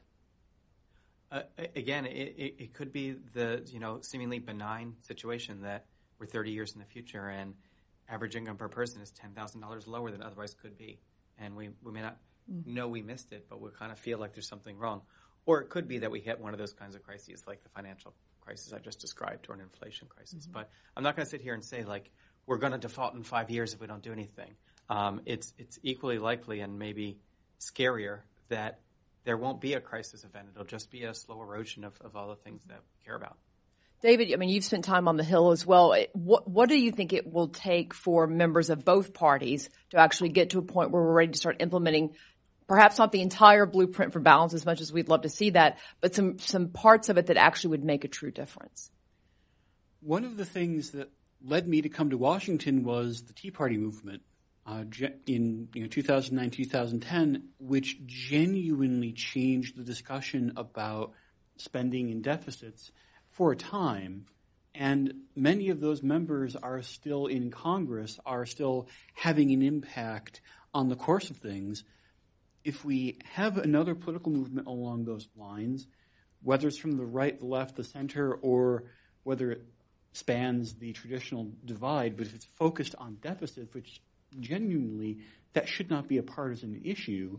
[1.31, 1.43] Uh,
[1.75, 5.87] again, it, it, it, could be the you know seemingly benign situation that
[6.19, 7.55] we're 30 years in the future and
[8.09, 11.01] average income per person is $10,000 lower than otherwise could be,
[11.39, 12.19] and we, we may not
[12.51, 12.75] mm-hmm.
[12.75, 15.03] know we missed it, but we kind of feel like there's something wrong.
[15.47, 17.69] Or it could be that we hit one of those kinds of crises, like the
[17.71, 20.45] financial crisis I just described, or an inflation crisis.
[20.45, 20.53] Mm-hmm.
[20.53, 22.11] But I'm not going to sit here and say like
[22.47, 24.53] we're going to default in five years if we don't do anything.
[24.89, 27.19] Um, it's it's equally likely and maybe
[27.61, 28.81] scarier that
[29.25, 30.49] there won't be a crisis event.
[30.55, 33.37] It'll just be a slow erosion of, of all the things that we care about.
[34.03, 35.97] David, I mean, you've spent time on the Hill as well.
[36.13, 40.29] What, what do you think it will take for members of both parties to actually
[40.29, 42.15] get to a point where we're ready to start implementing
[42.67, 45.79] perhaps not the entire blueprint for balance as much as we'd love to see that,
[46.01, 48.91] but some, some parts of it that actually would make a true difference.
[50.01, 51.11] One of the things that
[51.43, 54.23] led me to come to Washington was the Tea Party movement
[54.67, 54.85] uh,
[55.27, 61.13] in you know, 2009, 2010, which genuinely changed the discussion about
[61.57, 62.91] spending and deficits
[63.31, 64.27] for a time.
[64.75, 70.41] And many of those members are still in Congress, are still having an impact
[70.73, 71.85] on the course of things
[72.65, 75.87] if we have another political movement along those lines,
[76.43, 78.85] whether it's from the right, the left, the center, or
[79.23, 79.63] whether it
[80.13, 84.01] spans the traditional divide, but if it's focused on deficits, which
[84.41, 85.19] genuinely
[85.53, 87.39] that should not be a partisan issue,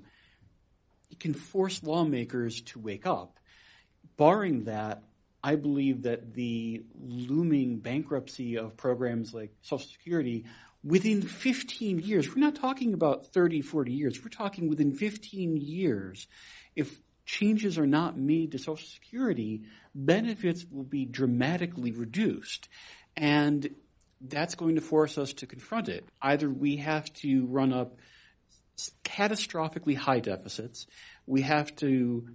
[1.12, 3.40] it can force lawmakers to wake up.
[4.18, 5.04] Barring that,
[5.44, 10.46] I believe that the looming bankruptcy of programs like Social Security
[10.84, 16.28] within 15 years, we're not talking about 30, 40 years, we're talking within 15 years,
[16.76, 22.70] if changes are not made to Social Security, benefits will be dramatically reduced.
[23.18, 23.70] And
[24.22, 26.06] that's going to force us to confront it.
[26.22, 27.98] Either we have to run up
[29.04, 30.88] catastrophically high deficits,
[31.26, 32.28] we have to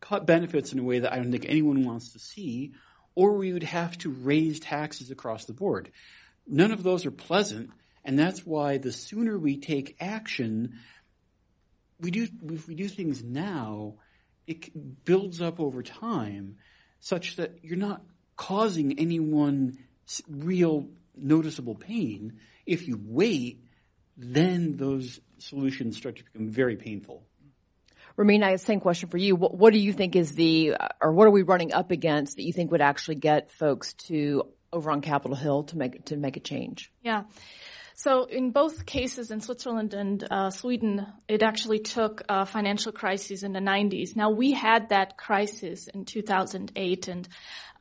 [0.00, 2.72] cut benefits in a way that I don't think anyone wants to see,
[3.14, 5.90] or we would have to raise taxes across the board.
[6.46, 7.70] None of those are pleasant,
[8.04, 10.78] and that's why the sooner we take action,
[12.00, 13.94] we do, if we do things now,
[14.46, 16.56] it builds up over time
[17.00, 18.02] such that you're not
[18.36, 19.78] causing anyone
[20.28, 22.38] real noticeable pain.
[22.66, 23.64] If you wait,
[24.16, 27.24] then those solutions start to become very painful.
[28.16, 29.36] Romina, same question for you.
[29.36, 32.36] What, what, do you think is the, uh, or what are we running up against
[32.36, 36.16] that you think would actually get folks to over on Capitol Hill to make to
[36.16, 36.92] make a change?
[37.02, 37.24] Yeah.
[37.94, 43.42] So in both cases, in Switzerland and uh, Sweden, it actually took a financial crisis
[43.42, 44.16] in the 90s.
[44.16, 47.28] Now we had that crisis in 2008, and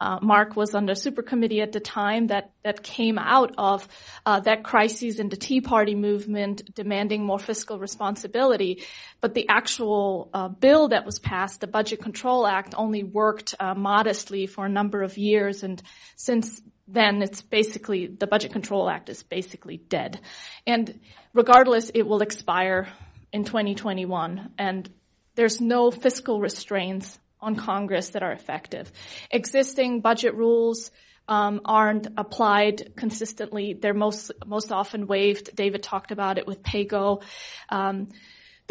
[0.02, 3.88] uh, Mark was on the super committee at the time that that came out of
[4.26, 8.84] uh, that crisis and the Tea Party movement demanding more fiscal responsibility.
[9.22, 13.76] But the actual uh, bill that was passed, the Budget Control Act, only worked uh,
[13.76, 15.82] modestly for a number of years, and
[16.16, 20.20] since then it's basically, the Budget Control Act is basically dead.
[20.68, 21.00] And
[21.34, 22.88] regardless, it will expire
[23.32, 24.90] in 2021 and
[25.36, 28.92] there's no fiscal restraints on Congress that are effective.
[29.32, 30.92] Existing budget rules
[31.28, 33.74] um, aren't applied consistently.
[33.74, 35.56] They're most most often waived.
[35.56, 37.24] David talked about it with PAYGO.
[37.70, 38.10] Um,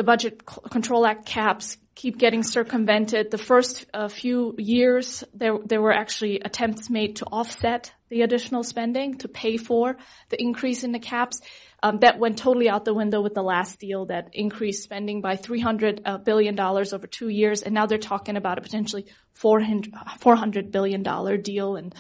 [0.01, 3.31] the Budget Control Act caps keep getting circumvented.
[3.31, 8.63] The first uh, few years, there there were actually attempts made to offset the additional
[8.63, 9.99] spending to pay for
[10.31, 11.43] the increase in the caps.
[11.83, 15.37] Um, that went totally out the window with the last deal that increased spending by
[15.37, 19.05] 300 uh, billion dollars over two years, and now they're talking about a potentially
[19.39, 21.03] $400, $400 billion
[21.43, 21.77] deal.
[21.77, 21.95] And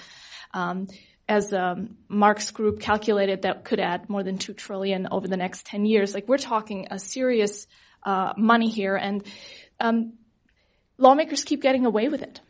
[0.55, 0.87] um,
[1.29, 5.67] as um, Mark's group calculated, that could add more than two trillion over the next
[5.67, 6.13] 10 years.
[6.13, 7.69] Like we're talking a serious
[8.03, 9.25] uh, money here, and
[9.79, 10.15] um,
[10.99, 12.41] lawmakers keep getting away with it.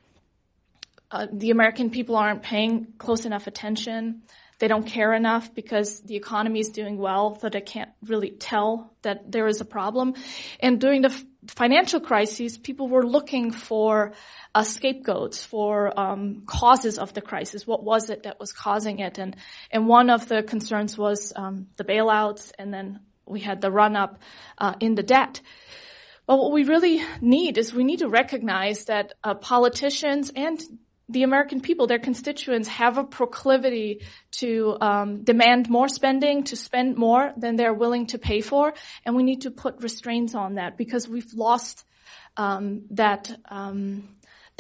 [1.10, 4.22] Uh, the American people aren't paying close enough attention.
[4.60, 8.92] They don't care enough because the economy is doing well, so they can't really tell
[9.02, 10.14] that there is a problem.
[10.60, 14.12] And during the f- financial crisis, people were looking for
[14.54, 17.66] uh, scapegoats for um, causes of the crisis.
[17.66, 19.18] What was it that was causing it?
[19.18, 19.34] And
[19.70, 23.96] and one of the concerns was um, the bailouts, and then we had the run
[23.96, 24.18] up
[24.58, 25.40] uh, in the debt.
[26.26, 30.60] But what we really need is we need to recognize that uh, politicians and
[31.08, 36.96] the American people, their constituents, have a proclivity to um, demand more spending, to spend
[36.96, 40.76] more than they're willing to pay for, and we need to put restraints on that
[40.76, 41.84] because we've lost
[42.36, 44.08] um, that um,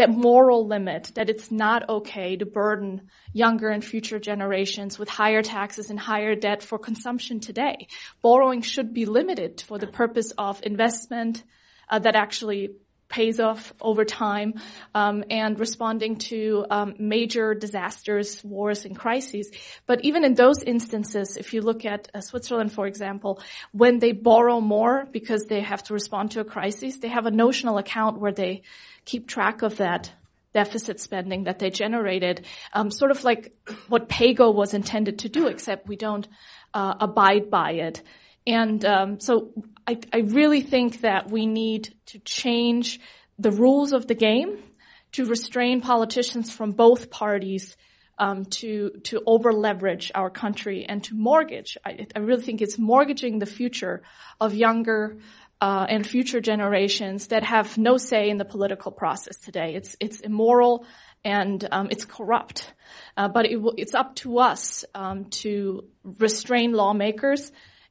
[0.00, 3.02] that moral limit that it's not okay to burden
[3.34, 7.86] younger and future generations with higher taxes and higher debt for consumption today.
[8.22, 11.44] Borrowing should be limited for the purpose of investment
[11.90, 12.70] uh, that actually
[13.10, 14.54] pays off over time
[14.94, 19.50] um, and responding to um, major disasters, wars, and crises.
[19.86, 23.42] But even in those instances, if you look at uh, Switzerland, for example,
[23.72, 27.30] when they borrow more because they have to respond to a crisis, they have a
[27.30, 28.62] notional account where they
[29.04, 30.12] keep track of that
[30.52, 33.52] deficit spending that they generated, um, sort of like
[33.88, 36.26] what PAYGO was intended to do, except we don't
[36.74, 38.02] uh, abide by it.
[38.46, 39.52] And um, so
[39.90, 43.00] I, I really think that we need to change
[43.40, 44.58] the rules of the game
[45.12, 47.76] to restrain politicians from both parties
[48.16, 51.76] um, to to over leverage our country and to mortgage.
[51.84, 54.02] I, I, really think it's mortgaging the future
[54.40, 55.18] of younger
[55.60, 59.74] uh, and future generations that have no say in the political process today.
[59.74, 60.86] It's it's immoral
[61.24, 62.72] and um, it's corrupt.
[63.16, 67.50] Uh, but it it's up to us um, to restrain lawmakers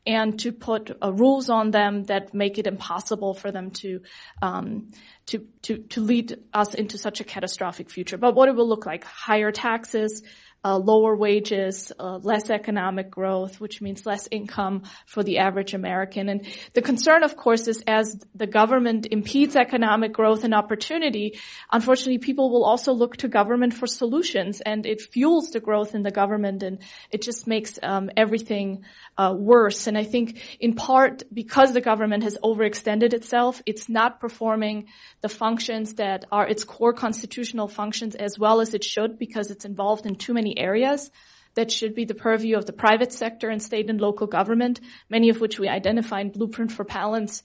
[0.09, 4.01] and to put uh, rules on them that make it impossible for them to,
[4.41, 4.87] um,
[5.27, 8.17] to, to, to lead us into such a catastrophic future.
[8.17, 10.23] But what it will look like, higher taxes,
[10.63, 16.27] uh, lower wages, uh, less economic growth, which means less income for the average American.
[16.29, 21.39] And the concern, of course, is as the government impedes economic growth and opportunity,
[21.71, 26.03] unfortunately, people will also look to government for solutions, and it fuels the growth in
[26.03, 26.79] the government, and
[27.11, 28.83] it just makes um, everything
[29.17, 29.87] uh, worse.
[29.87, 34.87] And I think, in part, because the government has overextended itself, it's not performing
[35.21, 39.65] the functions that are its core constitutional functions as well as it should, because it's
[39.65, 41.11] involved in too many many areas
[41.55, 45.29] that should be the purview of the private sector and state and local government, many
[45.29, 47.43] of which we identify in Blueprint for Balance.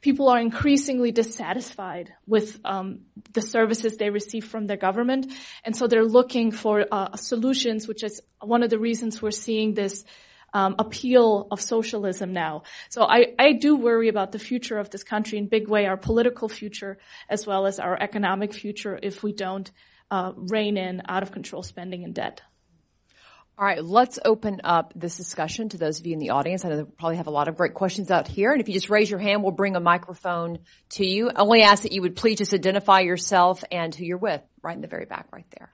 [0.00, 3.00] People are increasingly dissatisfied with um,
[3.32, 5.32] the services they receive from their government,
[5.64, 9.74] and so they're looking for uh, solutions, which is one of the reasons we're seeing
[9.74, 10.04] this
[10.52, 12.62] um, appeal of socialism now.
[12.90, 15.96] So I, I do worry about the future of this country in big way, our
[15.96, 16.98] political future
[17.28, 19.70] as well as our economic future if we don't
[20.14, 22.40] uh, rein in out of control spending and debt.
[23.58, 26.64] All right, let's open up this discussion to those of you in the audience.
[26.64, 28.52] I know they probably have a lot of great questions out here.
[28.52, 30.60] And if you just raise your hand, we'll bring a microphone
[30.90, 31.30] to you.
[31.30, 34.76] I only ask that you would please just identify yourself and who you're with, right
[34.76, 35.72] in the very back right there.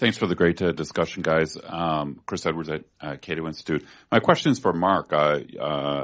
[0.00, 1.58] Thanks for the great uh, discussion, guys.
[1.62, 3.84] Um, Chris Edwards at uh, Cato Institute.
[4.10, 5.12] My question is for Mark.
[5.12, 5.40] Uh,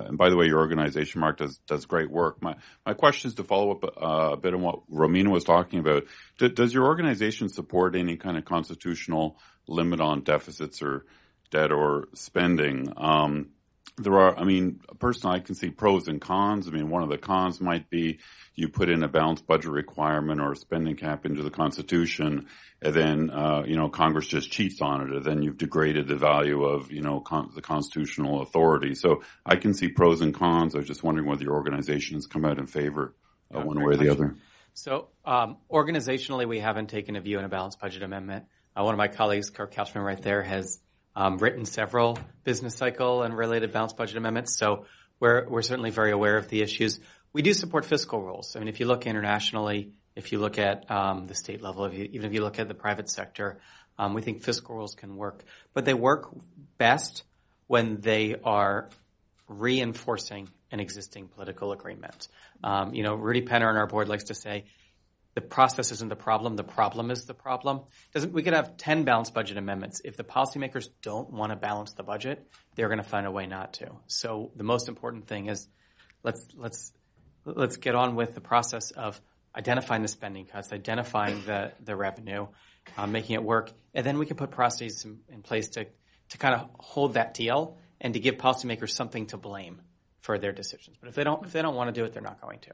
[0.07, 2.43] and by the way, your organization, Mark, does does great work.
[2.43, 5.79] My my question is to follow up uh, a bit on what Romina was talking
[5.79, 6.05] about.
[6.37, 11.07] D- does your organization support any kind of constitutional limit on deficits or
[11.51, 12.93] debt or spending?
[12.99, 13.49] Um,
[13.99, 16.69] there are, I mean, personally, I can see pros and cons.
[16.69, 18.19] I mean, one of the cons might be
[18.55, 22.47] you put in a balanced budget requirement or a spending cap into the Constitution,
[22.83, 26.17] and then, uh, you know, Congress just cheats on it, and then you've degraded the
[26.17, 28.95] value of, you know, con- the constitutional authority.
[28.95, 30.75] So I can see pros and cons.
[30.75, 33.15] I was just wondering whether your organization has come out in favor
[33.55, 34.37] uh, one way or the other.
[34.75, 38.45] So, um, organizationally, we haven't taken a view on a balanced budget amendment.
[38.77, 40.81] Uh, one of my colleagues, Kurt Couchman, right there, has
[41.17, 44.57] um, written several business cycle and related balanced budget amendments.
[44.57, 44.85] So
[45.19, 47.01] we're, we're certainly very aware of the issues.
[47.33, 48.55] We do support fiscal rules.
[48.55, 51.95] I mean, if you look internationally, if you look at um, the state level, if
[51.95, 53.59] you, even if you look at the private sector,
[53.99, 55.43] um, we think fiscal rules can work.
[55.73, 56.29] But they work
[56.77, 57.25] best
[57.67, 58.91] when they are
[59.49, 62.29] reinforcing an existing political agreement.
[62.63, 64.65] Um, you know, Rudy Penner on our board likes to say,
[65.37, 66.57] the process isn't the problem.
[66.57, 67.83] The problem is the problem.
[68.15, 71.93] Doesn't we could have ten balanced budget amendments if the policymakers don't want to balance
[71.93, 73.91] the budget, they're going to find a way not to.
[74.07, 75.69] So the most important thing is
[76.23, 76.91] let's let's
[77.45, 79.21] let's get on with the process of
[79.55, 82.47] identifying the spending cuts, identifying the the revenue,
[82.97, 85.87] uh, making it work, and then we can put processes in, in place to
[86.31, 89.83] to kind of hold that deal and to give policymakers something to blame
[90.21, 90.97] for their decisions.
[90.99, 92.73] But if they don't if they don't want to do it, they're not going to.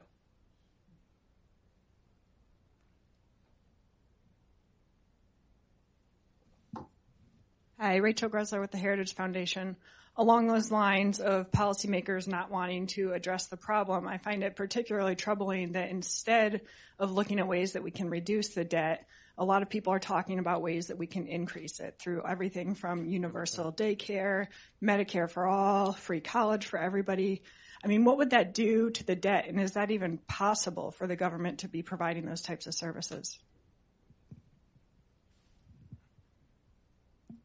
[7.83, 9.75] Hi, Rachel Greszler with the Heritage Foundation.
[10.15, 15.17] Along those lines of policymakers not wanting to address the problem, I find it particularly
[15.17, 16.61] troubling that instead
[16.97, 19.05] of looking at ways that we can reduce the debt,
[19.37, 22.73] a lot of people are talking about ways that we can increase it through everything
[22.73, 24.47] from universal daycare,
[24.81, 27.41] Medicare for all, free college for everybody.
[27.83, 29.47] I mean, what would that do to the debt?
[29.49, 33.37] And is that even possible for the government to be providing those types of services?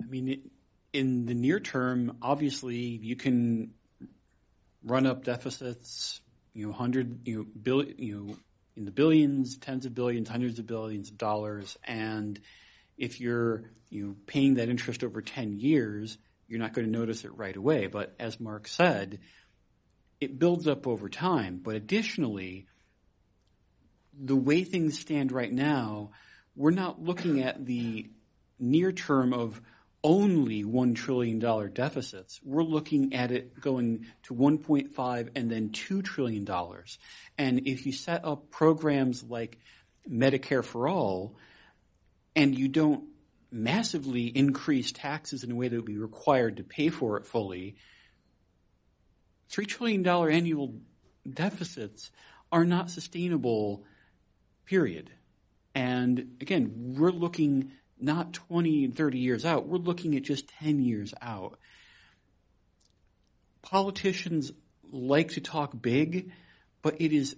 [0.08, 0.50] I mean,
[0.92, 3.74] in the near term, obviously, you can
[4.82, 6.20] run up deficits,
[6.54, 8.36] you know, hundred, you know, billion, you know,
[8.74, 12.40] in the billions, tens of billions, hundreds of billions of dollars, and
[12.96, 17.24] if you're you know, paying that interest over ten years, you're not going to notice
[17.24, 17.86] it right away.
[17.86, 19.18] But as Mark said,
[20.20, 21.60] it builds up over time.
[21.62, 22.66] But additionally,
[24.18, 26.12] the way things stand right now,
[26.56, 28.10] we're not looking at the
[28.58, 29.60] near term of
[30.08, 31.38] only $1 trillion
[31.74, 32.40] deficits.
[32.42, 36.48] We're looking at it going to 1.5 and then $2 trillion.
[37.36, 39.58] And if you set up programs like
[40.10, 41.36] Medicare for All
[42.34, 43.04] and you don't
[43.50, 47.76] massively increase taxes in a way that would be required to pay for it fully,
[49.50, 50.74] $3 trillion annual
[51.30, 52.10] deficits
[52.50, 53.84] are not sustainable,
[54.64, 55.10] period.
[55.74, 59.66] And again, we're looking not 20 and 30 years out.
[59.66, 61.58] We're looking at just 10 years out.
[63.62, 64.52] Politicians
[64.90, 66.30] like to talk big,
[66.82, 67.36] but it is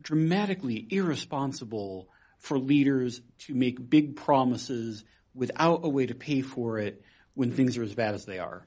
[0.00, 7.02] dramatically irresponsible for leaders to make big promises without a way to pay for it
[7.34, 8.64] when things are as bad as they are.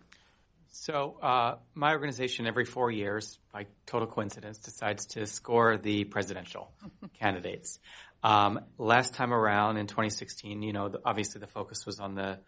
[0.75, 6.71] So, uh, my organization every four years, by total coincidence, decides to score the presidential
[7.19, 7.79] candidates.
[8.24, 12.39] Um, last time around in 2016, you know, the, obviously the focus was on the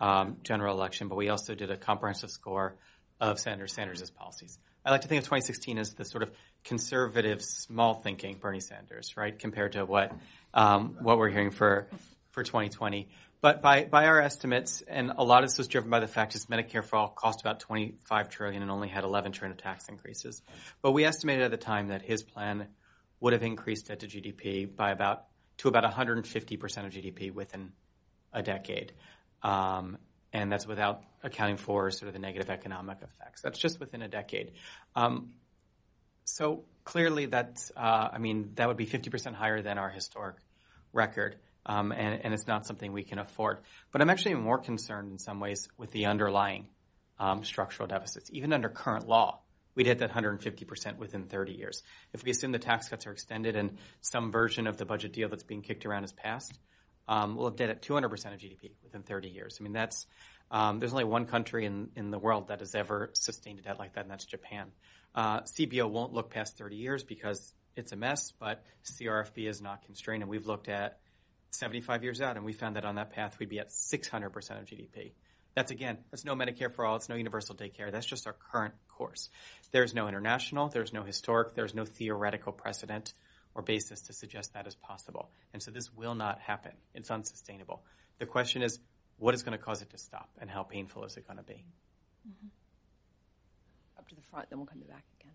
[0.00, 2.76] um, general election, but we also did a comprehensive score
[3.20, 4.58] of Senator Sanders' policies.
[4.84, 6.30] I like to think of 2016 as the sort of
[6.62, 10.12] conservative, small thinking Bernie Sanders, right, compared to what
[10.52, 11.88] um, what we're hearing for
[12.32, 13.08] for 2020.
[13.40, 16.34] But by by our estimates, and a lot of this was driven by the fact
[16.34, 19.88] that Medicare for all cost about 25 trillion and only had 11 trillion of tax
[19.88, 20.42] increases.
[20.82, 22.68] But we estimated at the time that his plan
[23.20, 25.24] would have increased debt to GDP by about
[25.58, 27.72] to about 150 percent of GDP within
[28.32, 28.92] a decade,
[29.42, 29.98] um,
[30.32, 33.42] and that's without accounting for sort of the negative economic effects.
[33.42, 34.52] That's just within a decade.
[34.94, 35.34] Um,
[36.24, 40.36] so clearly, that uh, I mean that would be 50 percent higher than our historic
[40.92, 41.36] record.
[41.66, 43.60] Um, and, and, it's not something we can afford.
[43.90, 46.68] But I'm actually more concerned in some ways with the underlying
[47.18, 48.30] um, structural deficits.
[48.32, 49.40] Even under current law,
[49.74, 51.82] we'd hit that 150% within 30 years.
[52.12, 55.28] If we assume the tax cuts are extended and some version of the budget deal
[55.28, 56.58] that's being kicked around is passed,
[57.08, 59.58] um, we'll have debt at 200% of GDP within 30 years.
[59.60, 60.06] I mean, that's
[60.50, 63.78] um, there's only one country in, in the world that has ever sustained a debt
[63.78, 64.70] like that, and that's Japan.
[65.14, 69.84] Uh, CBO won't look past 30 years because it's a mess, but CRFB is not
[69.84, 70.98] constrained, and we've looked at
[71.50, 74.66] 75 years out, and we found that on that path we'd be at 600% of
[74.66, 75.12] GDP.
[75.54, 77.92] That's again, that's no Medicare for all, it's no universal daycare.
[77.92, 79.30] That's just our current course.
[79.70, 83.14] There's no international, there's no historic, there's no theoretical precedent
[83.54, 85.30] or basis to suggest that is possible.
[85.52, 86.72] And so this will not happen.
[86.92, 87.82] It's unsustainable.
[88.18, 88.80] The question is,
[89.18, 91.44] what is going to cause it to stop and how painful is it going to
[91.44, 91.64] be?
[92.28, 92.48] Mm-hmm.
[93.98, 95.32] Up to the front, then we'll come to back again.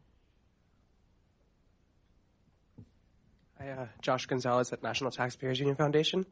[3.60, 6.26] Hi, uh, Josh Gonzalez at National Taxpayers Union Foundation.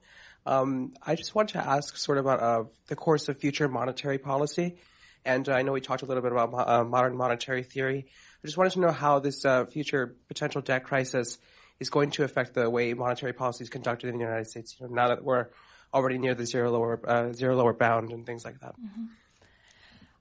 [0.47, 4.17] Um, I just want to ask sort of about uh, the course of future monetary
[4.17, 4.77] policy.
[5.25, 8.05] And I know we talked a little bit about uh, modern monetary theory.
[8.07, 11.37] I just wanted to know how this uh, future potential debt crisis
[11.81, 14.77] is going to affect the way monetary policy is conducted in the United States.
[14.79, 15.47] You know, now that we're
[15.93, 18.75] already near the zero lower uh, zero lower bound and things like that.
[18.79, 19.05] Mm-hmm.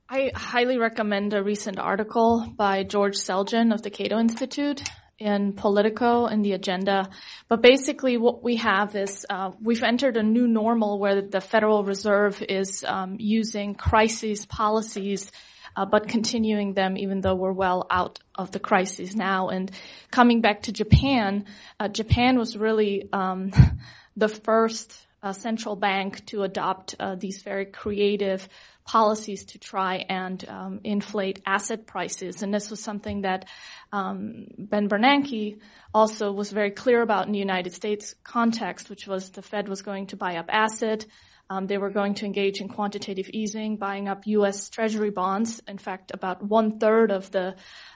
[0.09, 4.83] I highly recommend a recent article by George Selgin of the Cato Institute
[5.19, 7.09] in Politico and the agenda.
[7.49, 11.85] But basically what we have is uh, we've entered a new normal where the Federal
[11.85, 15.31] Reserve is um, using crisis policies
[15.77, 19.49] uh, but continuing them even though we're well out of the crisis now.
[19.51, 19.71] And
[20.11, 21.45] coming back to Japan,
[21.79, 23.53] uh, Japan was really um,
[24.17, 28.49] the first uh, central bank to adopt uh, these very creative
[28.87, 32.43] policies to try and um, inflate asset prices.
[32.43, 33.47] And this was something that
[33.93, 35.59] um, Ben Bernanke
[35.93, 39.83] also was very clear about in the United States context, which was the Fed was
[39.83, 41.05] going to buy up asset.
[41.49, 44.69] Um, they were going to engage in quantitative easing, buying up U.S.
[44.69, 45.63] Treasury bonds.
[45.69, 47.55] In fact, about one third of the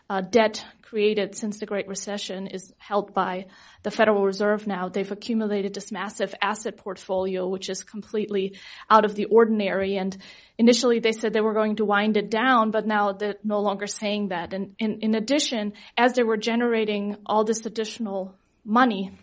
[0.08, 3.46] uh, debt created since the Great Recession is held by
[3.84, 4.88] the Federal Reserve now.
[4.88, 8.58] They've accumulated this massive asset portfolio, which is completely
[8.90, 9.96] out of the ordinary.
[9.96, 10.16] And
[10.58, 13.86] initially they said they were going to wind it down, but now they're no longer
[13.86, 14.52] saying that.
[14.52, 18.34] And in, in addition, as they were generating all this additional
[18.64, 19.16] money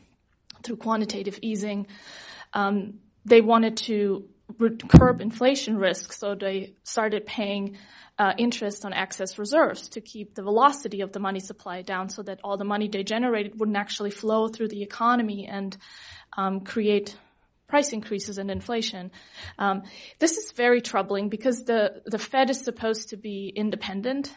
[0.63, 1.87] through quantitative easing,
[2.53, 4.29] um, they wanted to
[4.89, 7.77] curb inflation risk, so they started paying
[8.17, 12.23] uh, interest on excess reserves to keep the velocity of the money supply down so
[12.23, 15.77] that all the money they generated wouldn't actually flow through the economy and
[16.35, 17.15] um, create
[17.67, 19.11] price increases and inflation.
[19.59, 19.83] Um,
[20.19, 24.33] this is very troubling because the, the Fed is supposed to be independent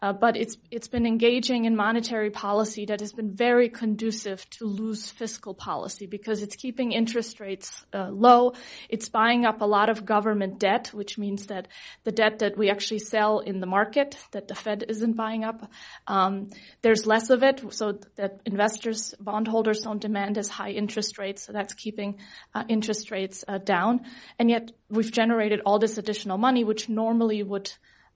[0.00, 4.64] uh, but it's it's been engaging in monetary policy that has been very conducive to
[4.64, 8.52] loose fiscal policy because it's keeping interest rates uh, low.
[8.88, 11.66] It's buying up a lot of government debt, which means that
[12.04, 15.70] the debt that we actually sell in the market that the Fed isn't buying up,
[16.06, 16.48] um,
[16.82, 21.42] there's less of it, so that investors, bondholders don't demand as high interest rates.
[21.42, 22.18] So that's keeping
[22.54, 24.02] uh, interest rates uh, down,
[24.38, 27.72] and yet we've generated all this additional money, which normally would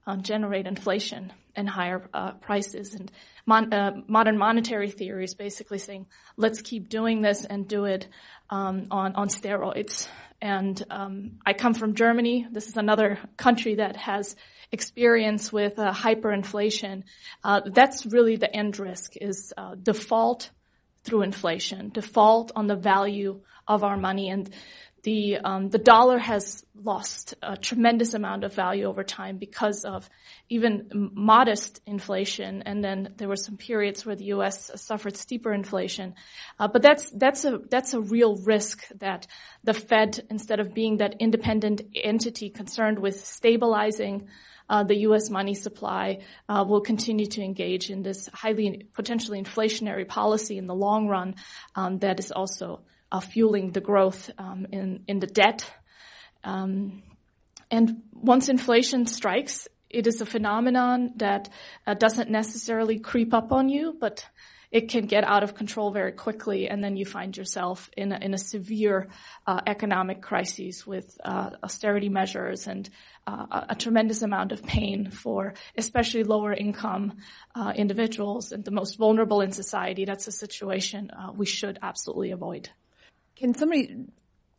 [0.06, 2.94] uh, generate inflation and higher uh, prices.
[2.94, 3.10] And
[3.46, 8.08] mon- uh, modern monetary theory is basically saying, let's keep doing this and do it
[8.50, 10.08] um, on on steroids.
[10.40, 12.46] And um, I come from Germany.
[12.50, 14.34] This is another country that has
[14.72, 17.04] experience with uh, hyperinflation.
[17.44, 20.50] Uh, that's really the end risk: is uh, default
[21.04, 24.30] through inflation, default on the value of our money.
[24.30, 24.50] And
[25.02, 30.08] the um, the dollar has lost a tremendous amount of value over time because of
[30.48, 34.70] even modest inflation, and then there were some periods where the U.S.
[34.80, 36.14] suffered steeper inflation.
[36.58, 39.26] Uh, but that's that's a that's a real risk that
[39.64, 44.28] the Fed, instead of being that independent entity concerned with stabilizing.
[44.70, 45.28] Uh, the U.S.
[45.28, 50.74] money supply uh, will continue to engage in this highly potentially inflationary policy in the
[50.74, 51.34] long run
[51.74, 52.80] um, that is also
[53.12, 55.70] are fueling the growth um, in in the debt.
[56.42, 57.02] Um,
[57.70, 61.48] and once inflation strikes, it is a phenomenon that
[61.86, 64.26] uh, doesn't necessarily creep up on you, but
[64.72, 68.18] it can get out of control very quickly, and then you find yourself in a,
[68.18, 69.08] in a severe
[69.46, 72.88] uh, economic crisis with uh, austerity measures and
[73.26, 77.12] uh, a tremendous amount of pain for especially lower income
[77.54, 80.06] uh, individuals and the most vulnerable in society.
[80.06, 82.70] That's a situation uh, we should absolutely avoid.
[83.36, 84.06] Can somebody,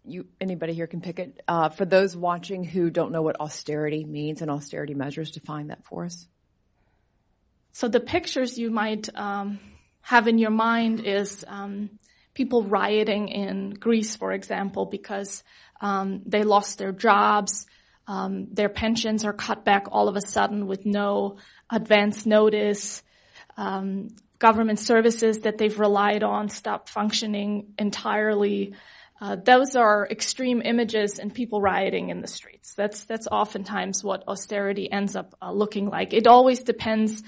[0.06, 4.04] you, anybody here can pick it, uh, for those watching who don't know what austerity
[4.04, 6.28] means and austerity measures, define that for us?
[7.72, 9.60] So the pictures you might um,
[10.02, 11.90] have in your mind is um,
[12.34, 15.44] people rioting in Greece, for example, because
[15.82, 17.66] um, they lost their jobs,
[18.08, 21.38] um, their pensions are cut back all of a sudden with no
[21.70, 23.02] advance notice.
[23.56, 24.10] Um,
[24.44, 28.74] government services that they've relied on stop functioning entirely.
[29.22, 32.74] Uh, those are extreme images and people rioting in the streets.
[32.74, 36.14] That's that's oftentimes what austerity ends up uh, looking like.
[36.14, 37.24] It always depends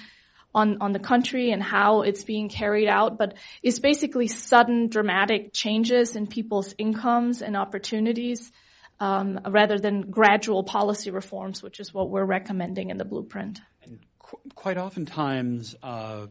[0.54, 5.54] on, on the country and how it's being carried out, but it's basically sudden dramatic
[5.54, 8.52] changes in people's incomes and opportunities
[9.00, 13.62] um, rather than gradual policy reforms, which is what we're recommending in the blueprint.
[13.84, 16.28] And qu- quite oftentimes, uh,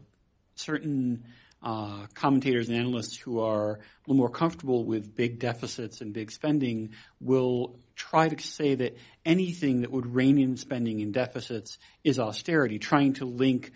[0.55, 1.23] certain
[1.63, 6.31] uh, commentators and analysts who are a little more comfortable with big deficits and big
[6.31, 8.95] spending will try to say that
[9.25, 13.71] anything that would rein in spending and deficits is austerity, trying to link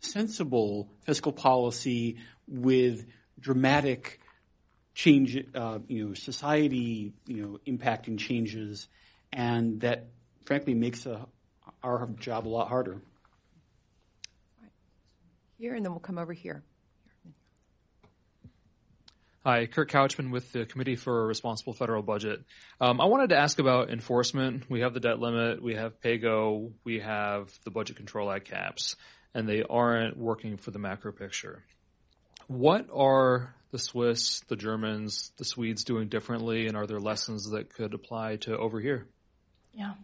[0.00, 2.16] sensible fiscal policy
[2.46, 3.04] with
[3.38, 4.20] dramatic
[4.94, 8.88] change, uh, you know, society, you know, impacting changes,
[9.32, 10.06] and that
[10.44, 11.26] frankly makes a,
[11.82, 13.00] our job a lot harder.
[15.64, 16.62] Here, and then we'll come over here.
[19.46, 22.44] Hi, Kurt Couchman with the Committee for a Responsible Federal Budget.
[22.82, 24.64] Um, I wanted to ask about enforcement.
[24.68, 28.96] We have the debt limit, we have PAYGO, we have the Budget Control Act caps,
[29.32, 31.64] and they aren't working for the macro picture.
[32.46, 37.72] What are the Swiss, the Germans, the Swedes doing differently, and are there lessons that
[37.72, 39.06] could apply to over here?
[39.72, 39.94] Yeah.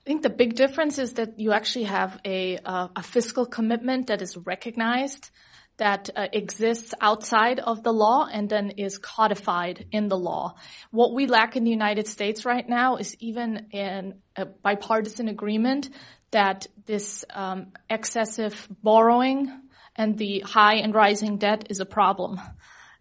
[0.00, 4.06] I think the big difference is that you actually have a, uh, a fiscal commitment
[4.06, 5.30] that is recognized
[5.76, 10.54] that uh, exists outside of the law and then is codified in the law.
[10.90, 15.90] What we lack in the United States right now is even in a bipartisan agreement
[16.30, 19.50] that this um, excessive borrowing
[19.96, 22.40] and the high and rising debt is a problem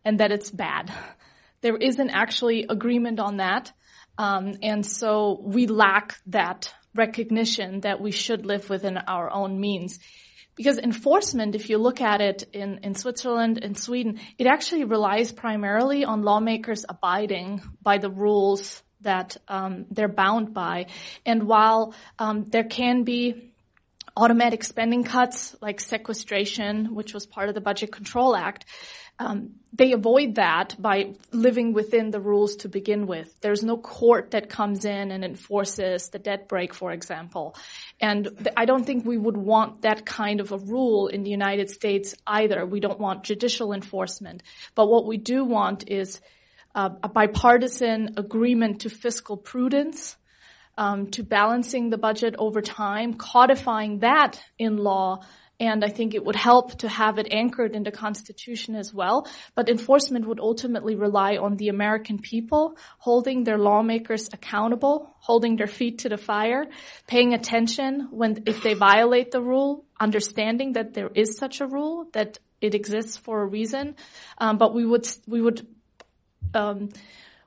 [0.04, 0.92] and that it's bad.
[1.62, 3.72] There isn't actually agreement on that.
[4.18, 10.00] Um, and so we lack that recognition that we should live within our own means.
[10.56, 15.32] Because enforcement, if you look at it in, in Switzerland and Sweden, it actually relies
[15.32, 20.88] primarily on lawmakers abiding by the rules that um, they're bound by.
[21.26, 23.54] And while um, there can be
[24.18, 28.66] automatic spending cuts like sequestration, which was part of the Budget Control Act,
[29.20, 33.40] um, they avoid that by living within the rules to begin with.
[33.42, 37.56] There's no court that comes in and enforces the debt brake, for example.
[38.00, 41.30] And th- I don't think we would want that kind of a rule in the
[41.30, 42.66] United States either.
[42.66, 44.42] We don't want judicial enforcement.
[44.74, 46.20] But what we do want is
[46.74, 50.16] uh, a bipartisan agreement to fiscal prudence,
[50.78, 55.22] um, to balancing the budget over time, codifying that in law
[55.60, 59.28] and I think it would help to have it anchored in the Constitution as well.
[59.56, 65.68] But enforcement would ultimately rely on the American people holding their lawmakers accountable, holding their
[65.68, 66.66] feet to the fire,
[67.08, 72.08] paying attention when, if they violate the rule, understanding that there is such a rule,
[72.14, 73.96] that it exists for a reason.
[74.38, 75.68] Um, but we would, we would,
[76.54, 76.90] um,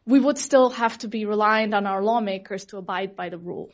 [0.05, 3.71] we would still have to be reliant on our lawmakers to abide by the rule.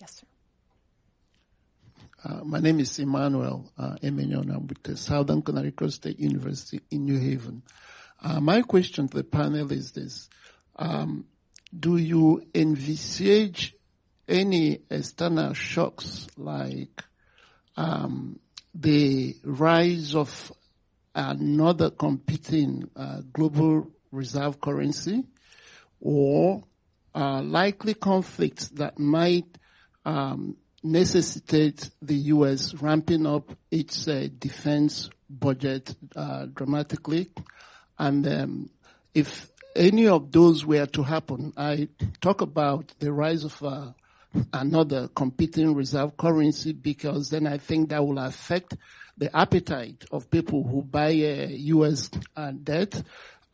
[0.00, 0.26] Yes, sir.
[2.24, 4.52] Uh, my name is Emmanuel uh, Emenyon.
[4.52, 7.62] I'm with the Southern Connecticut State University in New Haven.
[8.20, 10.28] Uh, my question to the panel is this.
[10.74, 11.26] Um,
[11.78, 13.76] do you envisage
[14.26, 17.04] any external shocks like
[17.76, 18.40] um,
[18.74, 20.52] the rise of
[21.14, 25.22] another competing uh, global reserve currency
[26.00, 26.64] or
[27.14, 29.46] uh, likely conflicts that might
[30.04, 32.74] um, necessitate the U.S.
[32.74, 37.30] ramping up its uh, defense budget uh, dramatically.
[37.98, 38.70] And um,
[39.14, 41.88] if any of those were to happen, I
[42.20, 43.92] talk about the rise of uh,
[44.52, 48.76] another competing reserve currency because then I think that will affect
[49.16, 52.10] the appetite of people who buy U.S.
[52.62, 53.02] Debt,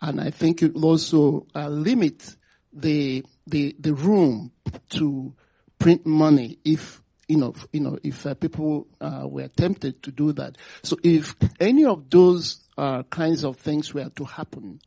[0.01, 2.37] and I think it will also limit
[2.73, 4.53] the the the room
[4.91, 5.33] to
[5.79, 10.33] print money if you know, you know, if uh, people uh, were tempted to do
[10.33, 10.59] that.
[10.83, 14.81] So if any of those uh, kinds of things were to happen,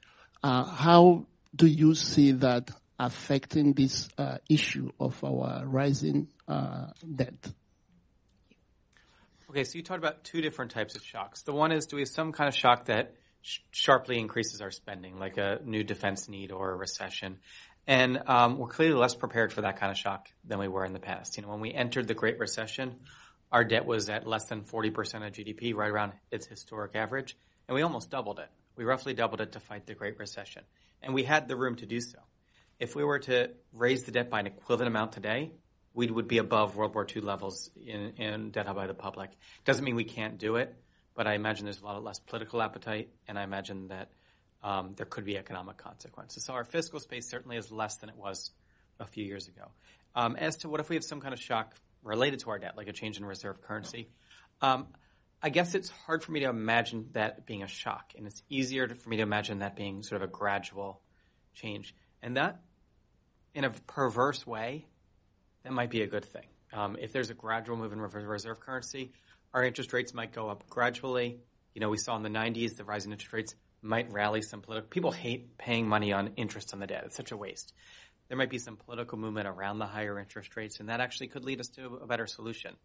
[0.44, 1.26] uh, how
[1.56, 2.70] do you see that
[3.00, 7.52] affecting this uh, issue of our rising uh, debt?
[9.50, 11.44] Okay, so you talked about two different types of shocks.
[11.44, 14.72] The one is do we have some kind of shock that sh- sharply increases our
[14.72, 17.40] spending, like a new defense need or a recession?
[17.88, 20.92] And um, we're clearly less prepared for that kind of shock than we were in
[20.92, 21.38] the past.
[21.38, 22.98] You know, when we entered the Great Recession,
[23.52, 27.76] our debt was at less than 40% of GDP, right around its historic average, and
[27.76, 28.50] we almost doubled it.
[28.76, 30.64] We roughly doubled it to fight the Great Recession,
[31.02, 32.20] and we had the room to do so.
[32.78, 35.54] If we were to raise the debt by an equivalent amount today,
[35.94, 39.32] we would be above World War II levels in, in debt by the public.
[39.66, 40.76] Doesn't mean we can't do it,
[41.16, 44.12] but I imagine there's a lot less political appetite, and I imagine that
[44.64, 46.46] um, there could be economic consequences.
[46.46, 48.52] So our fiscal space certainly is less than it was
[49.00, 49.72] a few years ago.
[50.16, 52.76] Um, as to what if we have some kind of shock related to our debt,
[52.76, 54.10] like a change in reserve currency,
[54.62, 54.88] Um,
[55.42, 58.88] I guess it's hard for me to imagine that being a shock, and it's easier
[58.88, 61.02] for me to imagine that being sort of a gradual
[61.54, 61.94] change.
[62.24, 62.62] And that,
[63.54, 64.88] in a perverse way,
[65.64, 66.48] that might be a good thing.
[66.74, 69.12] Um, if there's a gradual move in reserve currency,
[69.54, 71.40] our interest rates might go up gradually.
[71.74, 74.62] You know, we saw in the 90s the rise in interest rates might rally some
[74.62, 74.90] political.
[74.90, 77.04] People hate paying money on interest on the debt.
[77.06, 77.74] It's such a waste.
[78.28, 81.46] There might be some political movement around the higher interest rates, and that actually could
[81.46, 82.76] lead us to a better solution.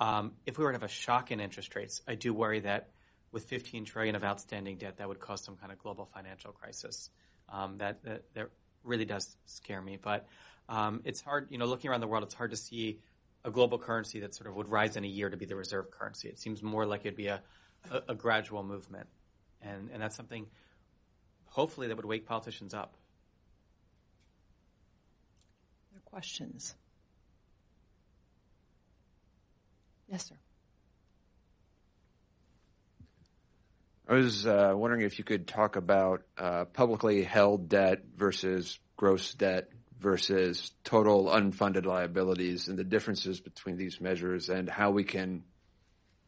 [0.00, 2.90] Um, if we were to have a shock in interest rates, I do worry that
[3.32, 7.10] with 15 trillion of outstanding debt, that would cause some kind of global financial crisis.
[7.48, 8.48] Um, that, that, that
[8.82, 9.98] really does scare me.
[10.00, 10.26] But
[10.68, 13.00] um, it's hard, you know, looking around the world, it's hard to see
[13.44, 15.90] a global currency that sort of would rise in a year to be the reserve
[15.90, 16.28] currency.
[16.28, 17.42] It seems more like it'd be a,
[17.90, 19.06] a, a gradual movement,
[19.66, 20.46] and and that's something
[21.46, 22.94] hopefully that would wake politicians up.
[25.92, 26.74] Other questions?
[30.08, 30.36] Yes, sir.
[34.08, 39.34] I was uh, wondering if you could talk about uh, publicly held debt versus gross
[39.34, 45.42] debt versus total unfunded liabilities and the differences between these measures and how we can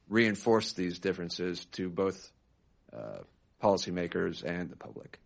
[0.08, 2.32] reinforce these differences to both
[2.92, 3.18] uh,
[3.62, 5.18] policymakers and the public.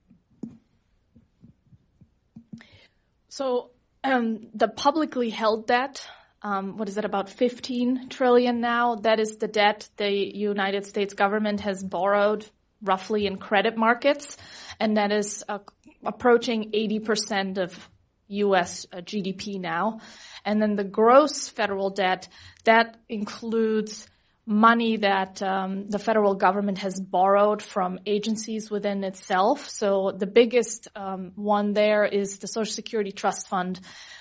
[3.28, 3.70] So
[4.04, 6.06] um, the publicly held debt
[6.44, 8.96] um, what is it, about 15 trillion now?
[8.96, 12.44] That is the debt the United States government has borrowed
[12.82, 14.36] roughly in credit markets,
[14.80, 15.60] and that is uh,
[16.04, 17.88] approaching 80% of
[18.26, 18.86] U.S.
[18.92, 20.00] Uh, GDP now.
[20.44, 22.28] And then the gross federal debt,
[22.64, 24.08] that includes
[24.44, 29.68] money that um, the federal government has borrowed from agencies within itself.
[29.68, 33.80] So the biggest um, one there is the Social Security Trust Fund,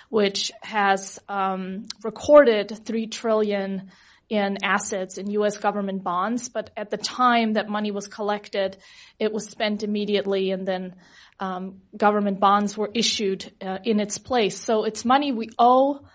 [0.10, 3.90] which has um, recorded three trillion
[4.30, 5.58] in assets in U.S.
[5.58, 8.78] government bonds, but at the time that money was collected,
[9.20, 10.96] it was spent immediately, and then
[11.42, 14.58] um, government bonds were issued uh, in its place.
[14.58, 16.06] So it's money we owe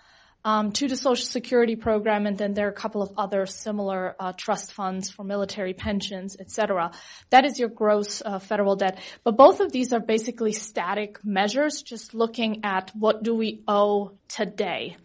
[0.47, 4.15] um, to the Social Security program, and then there are a couple of other similar
[4.17, 6.91] uh, trust funds for military pensions, etc.
[7.31, 8.97] That is your gross uh, federal debt.
[9.25, 14.13] But both of these are basically static measures, just looking at what do we owe
[14.27, 14.97] today.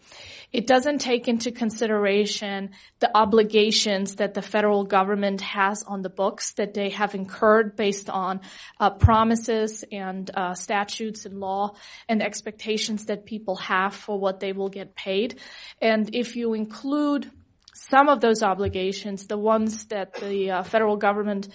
[0.51, 6.53] It doesn't take into consideration the obligations that the federal government has on the books
[6.53, 8.41] that they have incurred based on
[8.79, 11.73] uh, promises and uh, statutes and law
[12.07, 15.39] and expectations that people have for what they will get paid.
[15.81, 17.31] And if you include
[17.73, 21.49] some of those obligations, the ones that the uh, federal government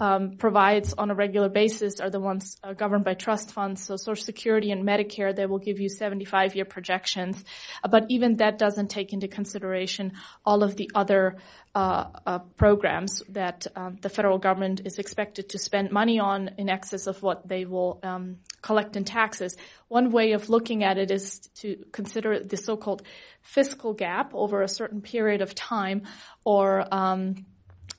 [0.00, 3.84] um, provides on a regular basis are the ones uh, governed by trust funds.
[3.84, 7.44] So Social Security and Medicare, they will give you 75 year projections.
[7.82, 10.12] Uh, but even that doesn't take into consideration
[10.44, 11.36] all of the other
[11.76, 16.68] uh, uh, programs that um, the federal government is expected to spend money on in
[16.68, 19.56] excess of what they will um, collect in taxes.
[19.88, 23.02] One way of looking at it is to consider the so-called
[23.42, 26.02] fiscal gap over a certain period of time
[26.44, 27.44] or um,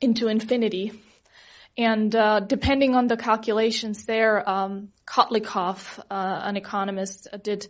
[0.00, 0.92] into infinity.
[1.78, 7.68] And uh, depending on the calculations there, um, Kotlikoff, uh, an economist, uh, did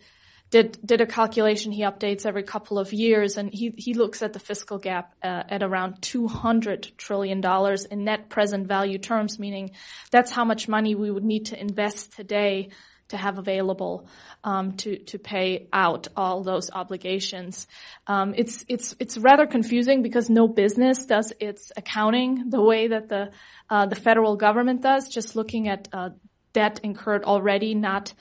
[0.50, 1.72] did did a calculation.
[1.72, 5.42] He updates every couple of years, and he he looks at the fiscal gap uh,
[5.48, 9.72] at around two hundred trillion dollars in net present value terms, meaning
[10.12, 12.70] that's how much money we would need to invest today
[13.08, 14.08] to have available
[14.44, 17.66] um, to to pay out all those obligations.
[18.06, 23.08] Um, it's it's it's rather confusing because no business does its accounting the way that
[23.08, 23.30] the
[23.70, 25.08] uh, the federal government does.
[25.08, 26.10] Just looking at uh,
[26.52, 28.12] debt incurred already, not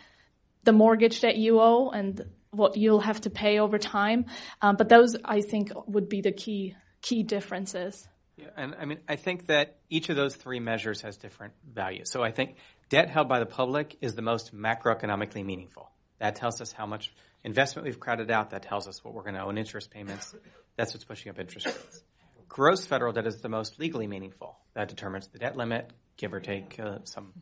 [0.64, 4.26] the mortgage that you owe and what you'll have to pay over time.
[4.62, 8.08] Um, but those, I think, would be the key key differences.
[8.38, 12.12] Yeah, and I mean, I think that each of those three measures has different values.
[12.12, 12.58] So I think
[12.90, 15.90] Debt held by the public is the most macroeconomically meaningful.
[16.20, 17.12] That tells us how much
[17.44, 18.52] investment we've crowded out.
[18.52, 20.34] That tells us what we're going to owe in interest payments.
[20.76, 22.04] That's what's pushing up interest rates.
[22.48, 24.58] Gross federal debt is the most legally meaningful.
[24.76, 27.34] That determines the debt limit, give or take uh, some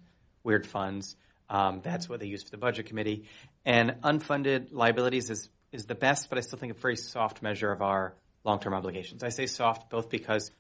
[0.44, 1.16] weird funds.
[1.50, 3.26] Um, that's what they use for the budget committee.
[3.66, 7.72] And unfunded liabilities is, is the best, but I still think a very soft measure
[7.72, 9.24] of our long-term obligations.
[9.24, 10.52] I say soft both because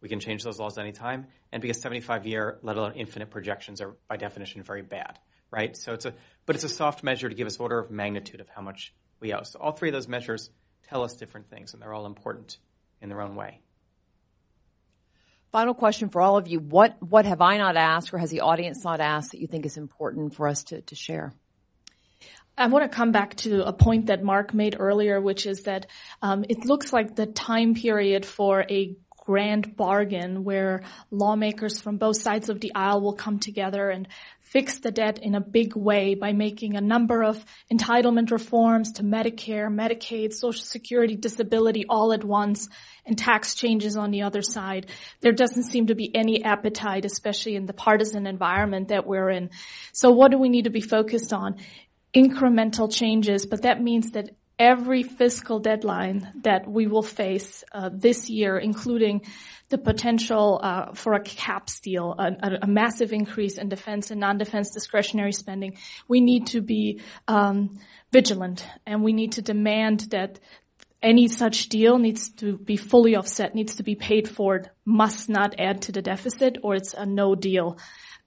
[0.00, 1.26] we can change those laws anytime.
[1.52, 5.18] And because 75 year, let alone infinite projections are by definition very bad,
[5.50, 5.76] right?
[5.76, 6.14] So it's a,
[6.46, 9.32] but it's a soft measure to give us order of magnitude of how much we
[9.32, 9.42] owe.
[9.42, 10.50] So all three of those measures
[10.88, 12.58] tell us different things and they're all important
[13.00, 13.60] in their own way.
[15.52, 16.60] Final question for all of you.
[16.60, 19.66] What, what have I not asked or has the audience not asked that you think
[19.66, 21.32] is important for us to, to share?
[22.56, 25.86] I want to come back to a point that Mark made earlier, which is that
[26.20, 28.96] um, it looks like the time period for a
[29.30, 34.08] grand bargain where lawmakers from both sides of the aisle will come together and
[34.40, 39.04] fix the debt in a big way by making a number of entitlement reforms to
[39.04, 42.68] Medicare, Medicaid, Social Security, disability all at once,
[43.06, 44.86] and tax changes on the other side.
[45.20, 49.50] There doesn't seem to be any appetite, especially in the partisan environment that we're in.
[49.92, 51.58] So what do we need to be focused on?
[52.12, 54.30] Incremental changes, but that means that
[54.60, 59.22] every fiscal deadline that we will face uh, this year, including
[59.70, 64.70] the potential uh, for a cap deal, a, a, massive increase in defense and non-defense
[64.72, 67.78] discretionary spending, we need to be um,
[68.12, 70.38] vigilant and we need to demand that
[71.02, 75.54] any such deal needs to be fully offset, needs to be paid for, must not
[75.58, 77.78] add to the deficit, or it's a no deal.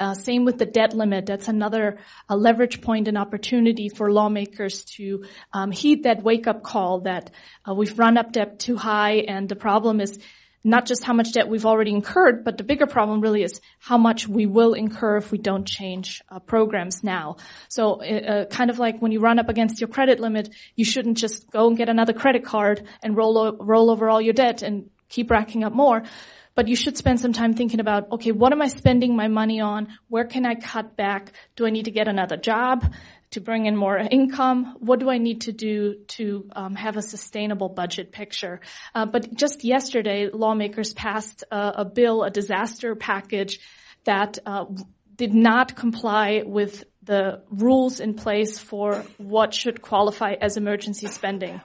[0.04, 1.26] Uh, same with the debt limit.
[1.26, 1.98] That's another
[2.28, 5.24] a leverage point and opportunity for lawmakers to
[5.54, 7.32] um, heed that wake-up call that
[7.66, 10.20] uh, we've run up debt too high, and the problem is
[10.62, 13.98] not just how much debt we've already incurred, but the bigger problem really is how
[13.98, 17.38] much we will incur if we don't change uh, programs now.
[17.70, 20.84] So, uh, uh kind of like when you run up against your credit limit, you
[20.84, 24.34] shouldn't just go and get another credit card and roll o- roll over all your
[24.34, 26.04] debt and keep racking up more
[26.56, 29.60] but you should spend some time thinking about, okay, what am I spending my money
[29.60, 29.88] on?
[30.08, 31.34] Where can I cut back?
[31.56, 32.94] Do I need to get another job
[33.32, 34.76] to bring in more income?
[34.80, 38.62] What do I need to do to um, have a sustainable budget picture?
[38.94, 43.60] Uh, but just yesterday, lawmakers passed a, a bill, a disaster package
[44.06, 44.66] that uh,
[45.16, 51.60] did not comply with the rules in place for what should qualify as emergency spending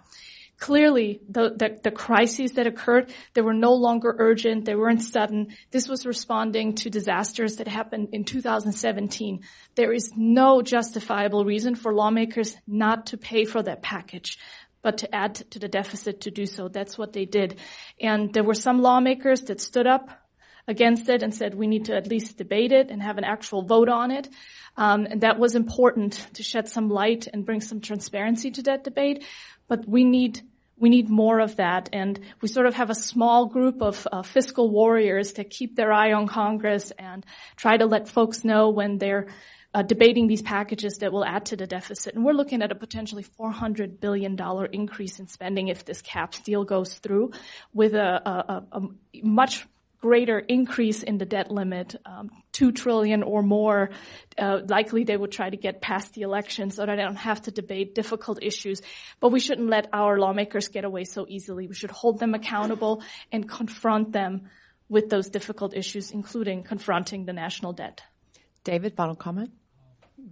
[0.58, 5.48] clearly the, the, the, crises that occurred, they were no longer urgent, they weren't sudden.
[5.70, 9.40] This was responding to disasters that happened in 2017.
[9.76, 14.38] There is no justifiable reason for lawmakers not to pay for that package
[14.80, 16.68] but to add to the deficit to do so.
[16.68, 17.58] That's what they did.
[18.00, 20.08] And there were some lawmakers that stood up
[20.68, 23.62] against it and said we need to at least debate it and have an actual
[23.62, 24.28] vote on it.
[24.76, 28.84] Um, and that was important to shed some light and bring some transparency to that
[28.84, 29.24] debate.
[29.68, 30.40] But we need
[30.80, 31.88] we need more of that.
[31.92, 35.92] And we sort of have a small group of uh, fiscal warriors to keep their
[35.92, 39.26] eye on Congress and try to let folks know when they're
[39.74, 42.14] uh, debating these packages that will add to the deficit.
[42.14, 44.38] And we're looking at a potentially $400 billion
[44.72, 47.32] increase in spending if this CAPS deal goes through
[47.74, 48.82] with a, a, a
[49.22, 49.66] much
[50.00, 53.90] greater increase in the debt limit, um, two trillion or more.
[54.36, 57.42] Uh, likely they would try to get past the election so that they don't have
[57.42, 58.80] to debate difficult issues.
[59.20, 61.66] But we shouldn't let our lawmakers get away so easily.
[61.66, 64.48] We should hold them accountable and confront them
[64.88, 68.02] with those difficult issues, including confronting the national debt.
[68.64, 69.50] David, final comment.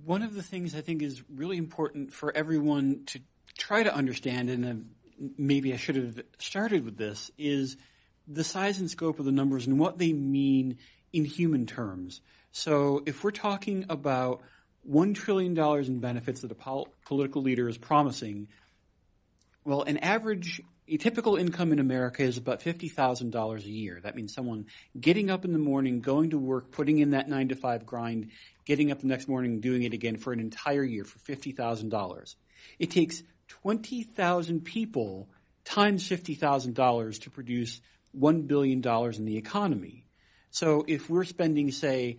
[0.04, 3.20] One of the things I think is really important for everyone to
[3.58, 4.90] try to understand, and
[5.36, 7.76] maybe I should have started with this, is
[8.26, 10.78] the size and scope of the numbers and what they mean
[11.12, 12.20] in human terms.
[12.52, 14.42] So if we're talking about
[14.90, 18.48] $1 trillion in benefits that a pol- political leader is promising,
[19.64, 24.00] well, an average, a typical income in America is about $50,000 a year.
[24.02, 24.66] That means someone
[24.98, 28.30] getting up in the morning, going to work, putting in that nine to five grind,
[28.64, 32.34] getting up the next morning, doing it again for an entire year for $50,000.
[32.78, 35.28] It takes 20,000 people
[35.64, 37.80] times $50,000 to produce
[38.18, 40.06] $1 billion in the economy.
[40.50, 42.18] So if we're spending, say,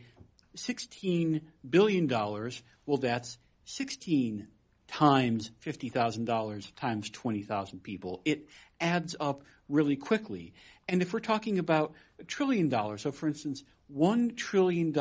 [0.56, 4.48] $16 billion, well, that's 16
[4.88, 8.22] times $50,000 times 20,000 people.
[8.26, 8.48] It
[8.80, 10.54] adds up really quickly.
[10.88, 14.94] And if we're talking about a trillion dollars, so for instance, $1 trillion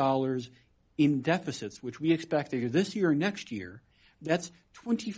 [0.97, 3.81] in deficits, which we expect either this year or next year,
[4.21, 5.15] that's 20,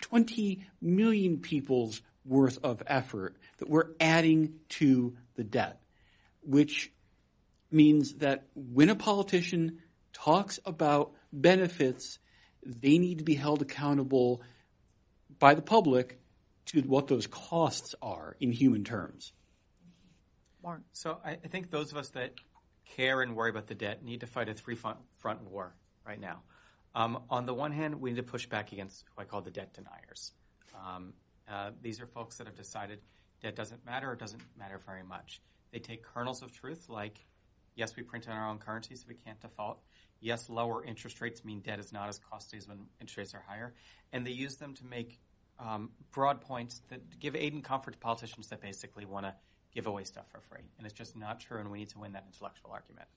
[0.00, 5.80] 20 million people's worth of effort that we're adding to the debt,
[6.42, 6.92] which
[7.70, 9.78] means that when a politician
[10.12, 12.18] talks about benefits,
[12.64, 14.42] they need to be held accountable
[15.38, 16.18] by the public
[16.66, 19.32] to what those costs are in human terms.
[20.62, 20.82] Mark.
[20.92, 22.34] So I, I think those of us that
[22.96, 25.74] care and worry about the debt need to fight a three front, front war
[26.06, 26.42] right now.
[26.94, 29.50] Um, on the one hand, we need to push back against what I call the
[29.50, 30.32] debt deniers.
[30.74, 31.12] Um,
[31.50, 33.00] uh, these are folks that have decided
[33.42, 35.40] debt doesn't matter or doesn't matter very much.
[35.72, 37.24] They take kernels of truth like,
[37.74, 39.80] yes, we print in our own currency so we can't default.
[40.20, 43.44] Yes, lower interest rates mean debt is not as costly as when interest rates are
[43.46, 43.74] higher.
[44.12, 45.20] And they use them to make
[45.58, 49.34] um, broad points that give aid and comfort to politicians that basically want to
[49.72, 50.62] give away stuff for free.
[50.78, 53.08] And it's just not true, and we need to win that intellectual argument.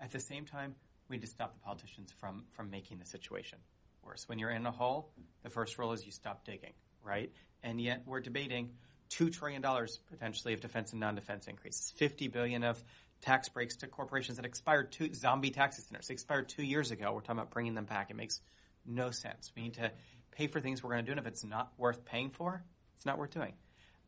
[0.00, 0.74] At the same time,
[1.08, 3.58] we need to stop the politicians from, from making the situation
[4.02, 4.28] worse.
[4.28, 5.10] When you're in a hole,
[5.42, 6.72] the first rule is you stop digging,
[7.02, 7.32] right?
[7.66, 8.70] And yet we're debating
[9.08, 12.82] two trillion dollars potentially of defense and non-defense increases, 50 billion of
[13.22, 17.12] tax breaks to corporations that expired two zombie tax incentives expired two years ago.
[17.12, 18.10] We're talking about bringing them back.
[18.10, 18.40] It makes
[18.86, 19.50] no sense.
[19.56, 19.90] We need to
[20.30, 22.62] pay for things we're going to do, and if it's not worth paying for,
[22.94, 23.54] it's not worth doing.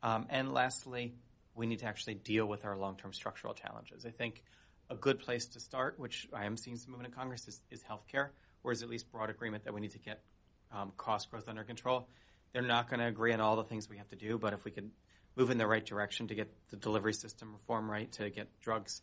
[0.04, 1.14] Um, and lastly,
[1.56, 4.06] we need to actually deal with our long-term structural challenges.
[4.06, 4.42] I think
[4.88, 7.82] a good place to start, which I am seeing some movement in Congress, is, is
[7.82, 8.28] healthcare,
[8.62, 10.22] where is at least broad agreement that we need to get
[10.70, 12.08] um, cost growth under control.
[12.52, 14.64] They're not going to agree on all the things we have to do, but if
[14.64, 14.90] we could
[15.36, 19.02] move in the right direction to get the delivery system reform right, to get drugs,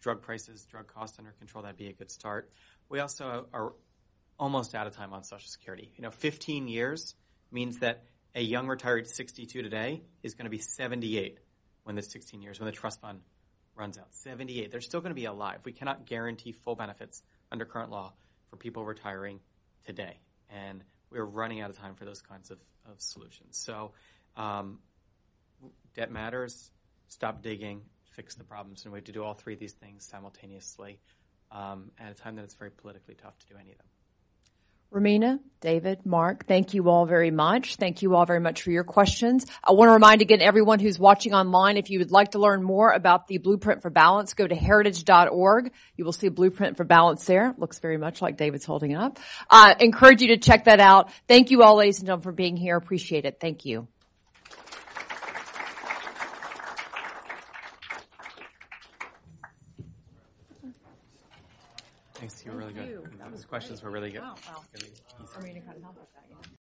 [0.00, 2.50] drug prices, drug costs under control, that'd be a good start.
[2.88, 3.72] We also are
[4.38, 5.92] almost out of time on Social Security.
[5.96, 7.14] You know, 15 years
[7.50, 11.38] means that a young retiree 62 today is going to be 78
[11.84, 13.20] when the 16 years, when the trust fund
[13.74, 14.14] runs out.
[14.14, 14.70] 78.
[14.70, 15.60] They're still going to be alive.
[15.64, 18.12] We cannot guarantee full benefits under current law
[18.50, 19.40] for people retiring
[19.86, 20.18] today.
[20.50, 20.82] And
[21.12, 22.58] we're running out of time for those kinds of,
[22.90, 23.58] of solutions.
[23.58, 23.92] So,
[24.36, 24.78] um,
[25.94, 26.70] debt matters.
[27.08, 27.82] Stop digging,
[28.16, 28.84] fix the problems.
[28.84, 30.98] And we have to do all three of these things simultaneously
[31.50, 33.86] um, at a time that it's very politically tough to do any of them.
[34.92, 37.76] Romina, David, Mark, thank you all very much.
[37.76, 39.46] Thank you all very much for your questions.
[39.64, 42.62] I want to remind again everyone who's watching online, if you would like to learn
[42.62, 45.72] more about the Blueprint for Balance, go to heritage.org.
[45.96, 47.54] You will see Blueprint for Balance there.
[47.56, 49.18] Looks very much like David's holding up.
[49.48, 51.10] Uh, encourage you to check that out.
[51.26, 52.76] Thank you all, ladies and gentlemen, for being here.
[52.76, 53.38] Appreciate it.
[53.40, 53.88] Thank you.
[62.22, 62.44] Thanks.
[62.46, 63.10] You were really good.
[63.32, 64.20] Those questions were really good.
[64.20, 64.62] Wow, wow.
[64.74, 65.02] Really easy.
[65.34, 66.22] Armina couldn't help with that.